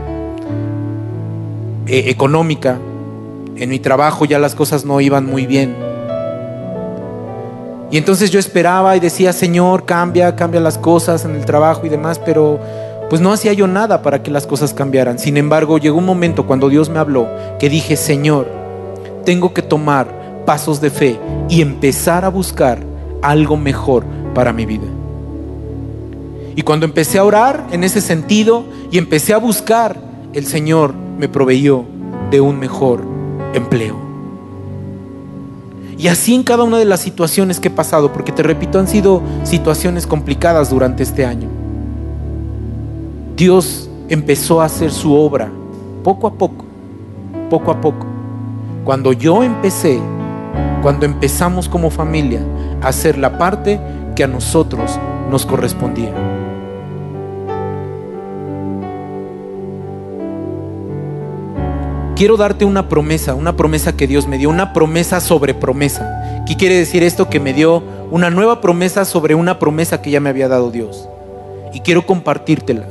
eh, 1.86 2.03
económica. 2.09 2.76
En 3.57 3.70
mi 3.70 3.78
trabajo 3.78 4.26
ya 4.26 4.38
las 4.38 4.55
cosas 4.55 4.84
no 4.84 5.01
iban 5.01 5.24
muy 5.24 5.47
bien. 5.47 5.74
Y 7.91 7.97
entonces 7.97 8.30
yo 8.30 8.38
esperaba 8.38 8.95
y 8.95 9.01
decía, 9.01 9.32
Señor, 9.32 9.86
cambia, 9.86 10.36
cambia 10.36 10.61
las 10.61 10.76
cosas 10.76 11.24
en 11.24 11.34
el 11.34 11.47
trabajo 11.47 11.86
y 11.86 11.88
demás, 11.88 12.18
pero 12.18 12.61
pues 13.09 13.22
no 13.22 13.32
hacía 13.32 13.55
yo 13.55 13.66
nada 13.66 14.03
para 14.03 14.22
que 14.22 14.30
las 14.30 14.47
cosas 14.47 14.74
cambiaran. 14.74 15.18
Sin 15.18 15.38
embargo, 15.38 15.78
llegó 15.78 15.97
un 15.97 16.05
momento 16.05 16.47
cuando 16.47 16.68
Dios 16.68 16.91
me 16.91 16.99
habló 16.99 17.26
que 17.59 17.70
dije, 17.70 17.97
Señor, 17.97 18.49
tengo 19.24 19.55
que 19.55 19.62
tomar 19.62 20.45
pasos 20.45 20.82
de 20.82 20.91
fe 20.91 21.18
y 21.49 21.62
empezar 21.62 22.26
a 22.26 22.28
buscar 22.28 22.80
algo 23.22 23.57
mejor 23.57 24.05
para 24.34 24.53
mi 24.53 24.66
vida. 24.66 25.00
Y 26.61 26.63
cuando 26.63 26.85
empecé 26.85 27.19
a 27.19 27.25
orar 27.25 27.69
en 27.73 27.85
ese 27.85 28.03
sentido 28.03 28.65
y 28.91 28.99
empecé 28.99 29.33
a 29.33 29.39
buscar, 29.39 29.97
el 30.35 30.45
Señor 30.45 30.93
me 30.93 31.27
proveyó 31.27 31.87
de 32.31 32.43
un 32.43 32.59
mejor 32.59 33.01
empleo. 33.55 33.97
Y 35.97 36.09
así 36.09 36.35
en 36.35 36.43
cada 36.43 36.65
una 36.65 36.77
de 36.77 36.85
las 36.85 37.01
situaciones 37.01 37.61
que 37.61 37.69
he 37.69 37.71
pasado, 37.71 38.13
porque 38.13 38.31
te 38.31 38.43
repito, 38.43 38.79
han 38.79 38.89
sido 38.89 39.23
situaciones 39.43 40.07
complicadas 40.07 40.69
durante 40.69 41.03
este 41.03 41.25
año. 41.25 41.49
Dios 43.37 43.89
empezó 44.11 44.61
a 44.61 44.67
hacer 44.67 44.93
su 44.93 45.15
obra 45.15 45.51
poco 46.05 46.27
a 46.27 46.35
poco, 46.35 46.67
poco 47.49 47.71
a 47.71 47.81
poco. 47.81 48.05
Cuando 48.85 49.15
yo 49.15 49.43
empecé, 49.43 49.99
cuando 50.83 51.07
empezamos 51.07 51.71
como 51.71 51.89
familia 51.89 52.43
a 52.83 52.89
hacer 52.89 53.17
la 53.17 53.39
parte 53.39 53.81
que 54.15 54.25
a 54.25 54.27
nosotros 54.27 55.01
nos 55.31 55.47
correspondía. 55.47 56.30
Quiero 62.21 62.37
darte 62.37 62.66
una 62.66 62.87
promesa, 62.87 63.33
una 63.33 63.57
promesa 63.57 63.97
que 63.97 64.07
Dios 64.07 64.29
me 64.29 64.37
dio, 64.37 64.51
una 64.51 64.75
promesa 64.75 65.21
sobre 65.21 65.55
promesa. 65.55 66.45
¿Qué 66.47 66.55
quiere 66.55 66.75
decir 66.75 67.03
esto? 67.03 67.31
Que 67.31 67.41
me 67.41 67.55
dio 67.55 67.83
una 68.11 68.29
nueva 68.29 68.61
promesa 68.61 69.07
sobre 69.07 69.35
una 69.35 69.59
promesa 69.59 70.03
que 70.03 70.11
ya 70.11 70.21
me 70.21 70.29
había 70.29 70.47
dado 70.47 70.71
Dios. 70.71 71.09
Y 71.73 71.81
quiero 71.81 72.05
compartírtela. 72.05 72.87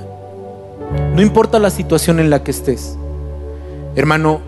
No 1.14 1.22
importa 1.22 1.60
la 1.60 1.70
situación 1.70 2.20
en 2.20 2.32
la 2.32 2.42
que 2.42 2.50
estés. 2.50 2.98
Hermano, 3.96 4.42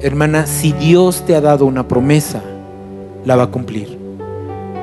hermana, 0.00 0.46
si 0.46 0.72
Dios 0.72 1.22
te 1.26 1.34
ha 1.34 1.42
dado 1.42 1.66
una 1.66 1.86
promesa, 1.86 2.40
la 3.26 3.36
va 3.36 3.42
a 3.42 3.50
cumplir. 3.50 3.98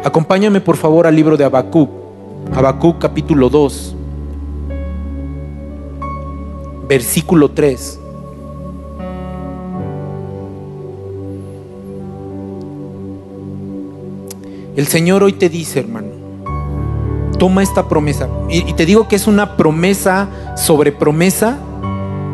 Acompáñame 0.04 0.62
por 0.62 0.78
favor 0.78 1.08
al 1.08 1.16
libro 1.16 1.38
de 1.38 1.46
Habacuc, 1.46 1.90
Habacuc 2.54 3.00
capítulo 3.00 3.50
2, 3.50 3.96
versículo 6.88 7.50
3. 7.50 8.02
El 14.76 14.88
Señor 14.88 15.22
hoy 15.22 15.34
te 15.34 15.50
dice, 15.50 15.82
hermano, 15.82 16.08
toma 17.38 17.62
esta 17.62 17.88
promesa. 17.88 18.28
Y, 18.50 18.74
te 18.74 18.88
digo 18.88 19.08
que 19.08 19.16
es 19.16 19.28
una 19.28 19.56
promesa 19.56 20.28
sobre 20.56 20.92
promesa, 20.92 21.60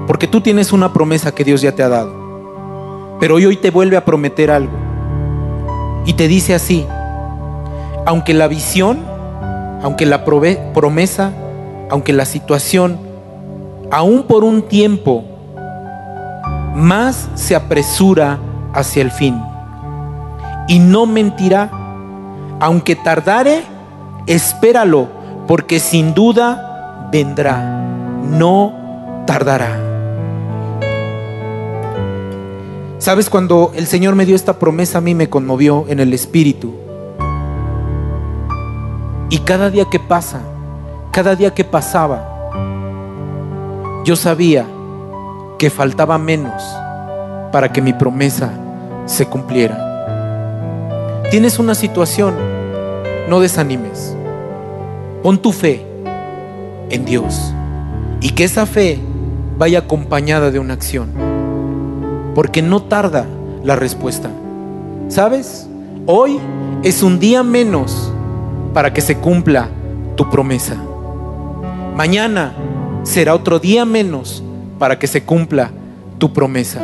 porque 0.08 0.26
tú 0.26 0.40
tienes 0.40 0.72
una 0.72 0.94
promesa 0.94 1.34
que 1.36 1.44
Dios 1.44 1.62
ya 1.62 1.74
te 1.74 1.84
ha 1.84 1.90
dado. 1.90 3.18
Pero 3.20 3.36
hoy, 3.36 3.46
hoy 3.46 3.58
te 3.58 3.72
vuelve 3.72 3.98
a 3.98 4.06
prometer 4.06 4.52
algo. 4.52 4.72
Y 6.06 6.14
te 6.14 6.30
dice 6.30 6.56
así, 6.56 6.86
aunque 8.06 8.34
la 8.34 8.48
visión, 8.48 9.00
aunque 9.84 10.06
la 10.06 10.24
promesa, 10.24 11.34
aunque 11.90 12.14
la 12.14 12.24
situación, 12.24 12.98
aún 13.92 14.24
por 14.24 14.46
un 14.46 14.62
tiempo, 14.62 15.26
más 16.74 17.28
se 17.36 17.54
apresura 17.54 18.40
hacia 18.74 19.02
el 19.02 19.12
fin. 19.12 19.42
Y 20.70 20.80
no 20.80 21.06
mentirá 21.06 21.79
aunque 22.60 22.95
tardare, 22.95 23.64
espéralo, 24.28 25.07
porque 25.47 25.80
sin 25.80 26.14
duda 26.14 27.10
vendrá, 27.12 27.62
no 28.24 29.24
tardará. 29.26 29.80
¿Sabes 32.99 33.30
cuando 33.30 33.72
el 33.76 33.88
Señor 33.88 34.16
me 34.16 34.26
dio 34.26 34.36
esta 34.36 34.60
promesa 34.60 34.97
a 34.97 35.01
mí 35.01 35.16
me 35.16 35.30
conmovió 35.30 35.86
en 35.88 35.99
el 35.99 36.14
espíritu? 36.14 36.74
Y 39.30 39.39
cada 39.39 39.70
día 39.70 39.86
que 39.89 39.99
pasa, 39.99 40.41
cada 41.12 41.36
día 41.36 41.53
que 41.53 41.64
pasaba, 41.64 42.51
yo 44.03 44.16
sabía 44.16 44.66
que 45.57 45.70
faltaba 45.70 46.18
menos 46.18 46.62
para 47.51 47.72
que 47.72 47.82
mi 47.82 47.93
promesa 47.93 48.51
se 49.05 49.26
cumpliera. 49.28 49.89
Tienes 51.32 51.60
una 51.60 51.76
situación, 51.76 52.36
no 53.30 53.40
desanimes. 53.40 54.16
Pon 55.24 55.38
tu 55.38 55.52
fe 55.52 55.86
en 56.90 57.06
Dios 57.06 57.54
y 58.22 58.32
que 58.32 58.44
esa 58.44 58.66
fe 58.66 59.00
vaya 59.58 59.80
acompañada 59.80 60.52
de 60.52 60.60
una 60.60 60.74
acción. 60.74 61.10
Porque 62.34 62.62
no 62.62 62.82
tarda 62.84 63.26
la 63.64 63.76
respuesta. 63.76 64.30
¿Sabes? 65.08 65.68
Hoy 66.06 66.40
es 66.84 67.04
un 67.04 67.20
día 67.20 67.44
menos 67.44 68.12
para 68.74 68.94
que 68.94 69.02
se 69.02 69.18
cumpla 69.18 69.70
tu 70.16 70.30
promesa. 70.30 70.76
Mañana 71.96 72.54
será 73.04 73.36
otro 73.36 73.60
día 73.60 73.86
menos 73.86 74.44
para 74.80 74.98
que 74.98 75.08
se 75.08 75.24
cumpla 75.24 75.72
tu 76.18 76.34
promesa. 76.34 76.82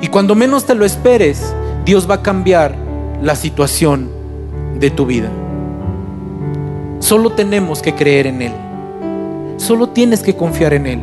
Y 0.00 0.08
cuando 0.08 0.34
menos 0.34 0.64
te 0.64 0.74
lo 0.74 0.84
esperes, 0.84 1.54
Dios 1.84 2.08
va 2.08 2.16
a 2.16 2.22
cambiar 2.22 2.74
la 3.22 3.34
situación 3.34 4.17
de 4.78 4.90
tu 4.90 5.06
vida. 5.06 5.30
Solo 7.00 7.30
tenemos 7.30 7.82
que 7.82 7.94
creer 7.94 8.26
en 8.26 8.42
Él. 8.42 8.52
Solo 9.56 9.88
tienes 9.88 10.22
que 10.22 10.36
confiar 10.36 10.74
en 10.74 10.86
Él. 10.86 11.02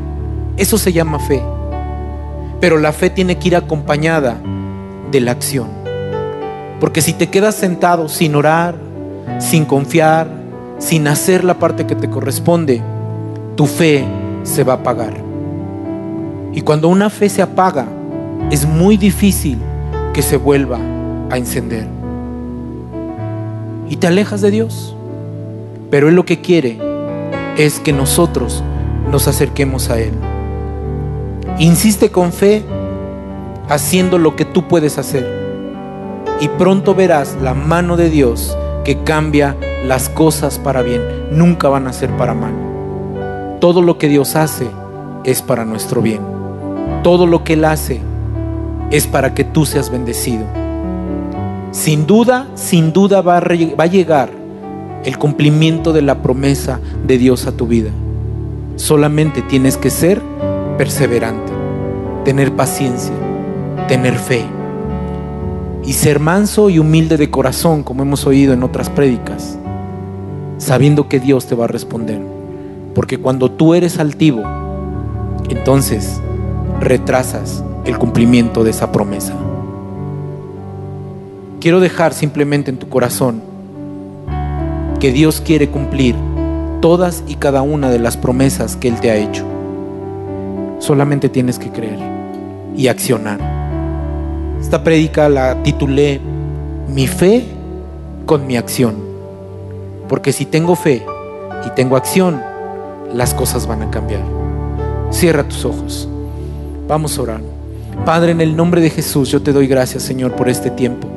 Eso 0.57 0.77
se 0.77 0.93
llama 0.93 1.19
fe. 1.19 1.41
Pero 2.59 2.77
la 2.77 2.93
fe 2.93 3.09
tiene 3.09 3.37
que 3.37 3.49
ir 3.49 3.55
acompañada 3.55 4.37
de 5.11 5.19
la 5.21 5.31
acción. 5.31 5.67
Porque 6.79 7.01
si 7.01 7.13
te 7.13 7.29
quedas 7.29 7.55
sentado 7.55 8.07
sin 8.07 8.35
orar, 8.35 8.75
sin 9.39 9.65
confiar, 9.65 10.27
sin 10.77 11.07
hacer 11.07 11.43
la 11.43 11.55
parte 11.55 11.85
que 11.85 11.95
te 11.95 12.09
corresponde, 12.09 12.81
tu 13.55 13.65
fe 13.65 14.05
se 14.43 14.63
va 14.63 14.73
a 14.73 14.77
apagar. 14.77 15.13
Y 16.53 16.61
cuando 16.61 16.87
una 16.87 17.09
fe 17.09 17.29
se 17.29 17.41
apaga, 17.41 17.87
es 18.51 18.65
muy 18.65 18.97
difícil 18.97 19.57
que 20.13 20.21
se 20.21 20.37
vuelva 20.37 20.79
a 21.29 21.37
encender 21.37 21.94
y 23.89 23.97
te 23.97 24.07
alejas 24.07 24.41
de 24.41 24.51
Dios. 24.51 24.95
Pero 25.89 26.09
Él 26.09 26.15
lo 26.15 26.25
que 26.25 26.41
quiere 26.41 26.79
es 27.57 27.79
que 27.79 27.93
nosotros 27.93 28.63
nos 29.11 29.27
acerquemos 29.27 29.89
a 29.89 29.99
Él. 29.99 30.13
Insiste 31.59 32.11
con 32.11 32.33
fe 32.33 32.63
haciendo 33.69 34.17
lo 34.17 34.35
que 34.35 34.45
tú 34.45 34.67
puedes 34.67 34.97
hacer. 34.97 35.25
Y 36.41 36.49
pronto 36.49 36.95
verás 36.95 37.37
la 37.41 37.53
mano 37.53 37.95
de 37.95 38.09
Dios 38.09 38.57
que 38.83 39.03
cambia 39.03 39.55
las 39.85 40.09
cosas 40.09 40.59
para 40.59 40.81
bien. 40.81 41.01
Nunca 41.31 41.69
van 41.69 41.87
a 41.87 41.93
ser 41.93 42.09
para 42.17 42.33
mal. 42.33 42.53
Todo 43.61 43.81
lo 43.81 43.97
que 43.97 44.09
Dios 44.09 44.35
hace 44.35 44.67
es 45.23 45.41
para 45.41 45.65
nuestro 45.65 46.01
bien. 46.01 46.21
Todo 47.03 47.25
lo 47.25 47.43
que 47.43 47.53
Él 47.53 47.65
hace 47.65 48.01
es 48.91 49.07
para 49.07 49.33
que 49.33 49.43
tú 49.43 49.65
seas 49.65 49.89
bendecido. 49.89 50.64
Sin 51.75 52.07
duda, 52.07 52.47
sin 52.55 52.93
duda 52.93 53.21
va 53.21 53.37
a, 53.37 53.85
llegar 53.85 54.29
el 55.03 55.17
cumplimiento 55.17 55.91
de 55.91 56.01
la 56.01 56.21
promesa 56.21 56.79
de 57.05 57.17
Dios 57.17 57.47
a 57.47 57.51
tu 57.51 57.67
vida. 57.67 57.89
Solamente 58.77 59.41
tienes 59.41 59.75
que 59.75 59.89
ser 59.89 60.21
perseverante, 60.77 61.51
tener 62.23 62.53
paciencia, 62.55 63.13
tener 63.89 64.15
fe 64.15 64.45
y 65.83 65.91
ser 65.91 66.21
manso 66.21 66.69
y 66.69 66.79
humilde 66.79 67.17
de 67.17 67.29
corazón, 67.29 67.83
como 67.83 68.03
hemos 68.03 68.25
oído 68.25 68.53
en 68.53 68.63
otras 68.63 68.89
prédicas, 68.89 69.57
sabiendo 70.57 71.09
que 71.09 71.19
Dios 71.19 71.45
te 71.45 71.55
va 71.55 71.65
a 71.65 71.67
responder. 71.67 72.21
Porque 72.95 73.17
cuando 73.17 73.51
tú 73.51 73.73
eres 73.73 73.99
altivo, 73.99 74.43
entonces 75.49 76.21
retrasas 76.79 77.65
el 77.83 77.97
cumplimiento 77.97 78.63
de 78.63 78.69
esa 78.69 78.93
promesa 78.93 79.35
quiero 81.65 81.79
dejar 81.79 82.13
simplemente 82.13 82.69
en 82.69 82.77
tu 82.77 82.89
corazón 82.89 83.41
que 84.99 85.11
Dios 85.11 85.41
quiere 85.41 85.67
cumplir 85.67 86.15
todas 86.79 87.23
y 87.27 87.37
cada 87.37 87.63
una 87.63 87.89
de 87.89 87.97
las 87.97 88.17
promesas 88.17 88.75
que 88.75 88.87
Él 88.87 88.99
te 88.99 89.09
ha 89.09 89.15
hecho. 89.15 89.43
Solamente 90.77 91.27
tienes 91.27 91.57
que 91.57 91.71
creer 91.71 91.97
y 92.77 92.87
accionar. 92.87 93.39
Esta 94.61 94.83
prédica 94.83 95.27
la 95.27 95.63
titulé 95.63 96.21
Mi 96.87 97.07
fe 97.07 97.43
con 98.27 98.45
mi 98.45 98.57
acción. 98.57 98.97
Porque 100.07 100.33
si 100.33 100.45
tengo 100.45 100.75
fe 100.75 101.03
y 101.65 101.69
tengo 101.71 101.97
acción, 101.97 102.43
las 103.11 103.33
cosas 103.33 103.65
van 103.65 103.81
a 103.81 103.89
cambiar. 103.89 104.21
Cierra 105.09 105.43
tus 105.49 105.65
ojos. 105.65 106.07
Vamos 106.87 107.17
a 107.17 107.23
orar. 107.23 107.41
Padre, 108.05 108.33
en 108.33 108.41
el 108.41 108.55
nombre 108.55 108.81
de 108.81 108.91
Jesús, 108.91 109.31
yo 109.31 109.41
te 109.41 109.51
doy 109.51 109.65
gracias, 109.65 110.03
Señor, 110.03 110.35
por 110.35 110.47
este 110.47 110.69
tiempo. 110.69 111.14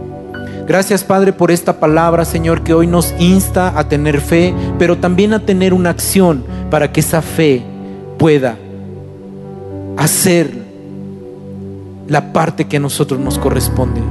Gracias 0.69 1.03
Padre 1.03 1.33
por 1.33 1.51
esta 1.51 1.81
palabra, 1.81 2.27
Señor, 2.27 2.62
que 2.62 2.75
hoy 2.75 2.87
nos 2.87 3.14
insta 3.19 3.73
a 3.79 3.89
tener 3.89 4.21
fe, 4.21 4.55
pero 4.79 4.99
también 4.99 5.33
a 5.33 5.47
tener 5.47 5.73
una 5.73 5.89
acción 5.89 6.45
para 6.71 6.93
que 6.93 7.01
esa 7.01 7.23
fe 7.23 7.62
pueda 8.19 8.59
hacer 9.97 10.53
la 12.07 12.35
parte 12.35 12.66
que 12.66 12.77
a 12.77 12.81
nosotros 12.81 13.19
nos 13.19 13.39
corresponde. 13.39 14.03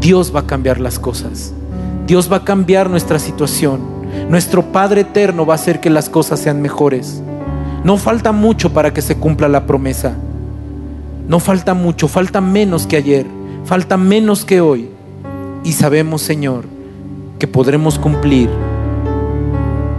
Dios 0.00 0.32
va 0.32 0.40
a 0.40 0.46
cambiar 0.46 0.78
las 0.78 1.00
cosas. 1.00 1.52
Dios 2.06 2.30
va 2.30 2.36
a 2.36 2.44
cambiar 2.44 2.88
nuestra 2.88 3.18
situación. 3.18 3.80
Nuestro 4.30 4.70
Padre 4.70 5.00
eterno 5.00 5.44
va 5.44 5.54
a 5.54 5.56
hacer 5.56 5.80
que 5.80 5.90
las 5.90 6.08
cosas 6.08 6.38
sean 6.38 6.62
mejores. 6.62 7.20
No 7.82 7.96
falta 7.96 8.30
mucho 8.30 8.72
para 8.72 8.92
que 8.92 9.02
se 9.02 9.16
cumpla 9.16 9.48
la 9.48 9.66
promesa. 9.66 10.14
No 11.26 11.40
falta 11.40 11.74
mucho, 11.74 12.06
falta 12.06 12.40
menos 12.40 12.86
que 12.86 12.96
ayer, 12.96 13.26
falta 13.64 13.96
menos 13.96 14.44
que 14.44 14.60
hoy. 14.60 14.97
Y 15.64 15.72
sabemos, 15.72 16.22
Señor, 16.22 16.64
que 17.38 17.46
podremos 17.46 17.98
cumplir 17.98 18.48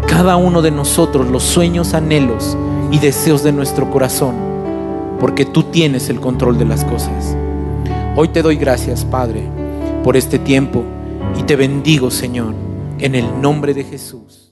cada 0.08 0.36
uno 0.36 0.62
de 0.62 0.72
nosotros 0.72 1.28
los 1.28 1.44
sueños, 1.44 1.94
anhelos 1.94 2.58
y 2.92 3.00
deseos 3.00 3.44
de 3.44 3.52
nuestro 3.52 3.90
corazón, 3.90 4.36
porque 5.20 5.46
tú 5.46 5.64
tienes 5.64 6.10
el 6.10 6.20
control 6.20 6.58
de 6.58 6.66
las 6.66 6.84
cosas. 6.84 7.36
Hoy 8.16 8.30
te 8.30 8.42
doy 8.42 8.58
gracias, 8.58 9.06
Padre, 9.06 9.44
por 10.04 10.18
este 10.18 10.40
tiempo 10.40 10.84
y 11.40 11.44
te 11.44 11.56
bendigo, 11.56 12.12
Señor, 12.12 12.54
en 13.00 13.16
el 13.16 13.42
nombre 13.42 13.74
de 13.74 13.84
Jesús. 13.84 14.49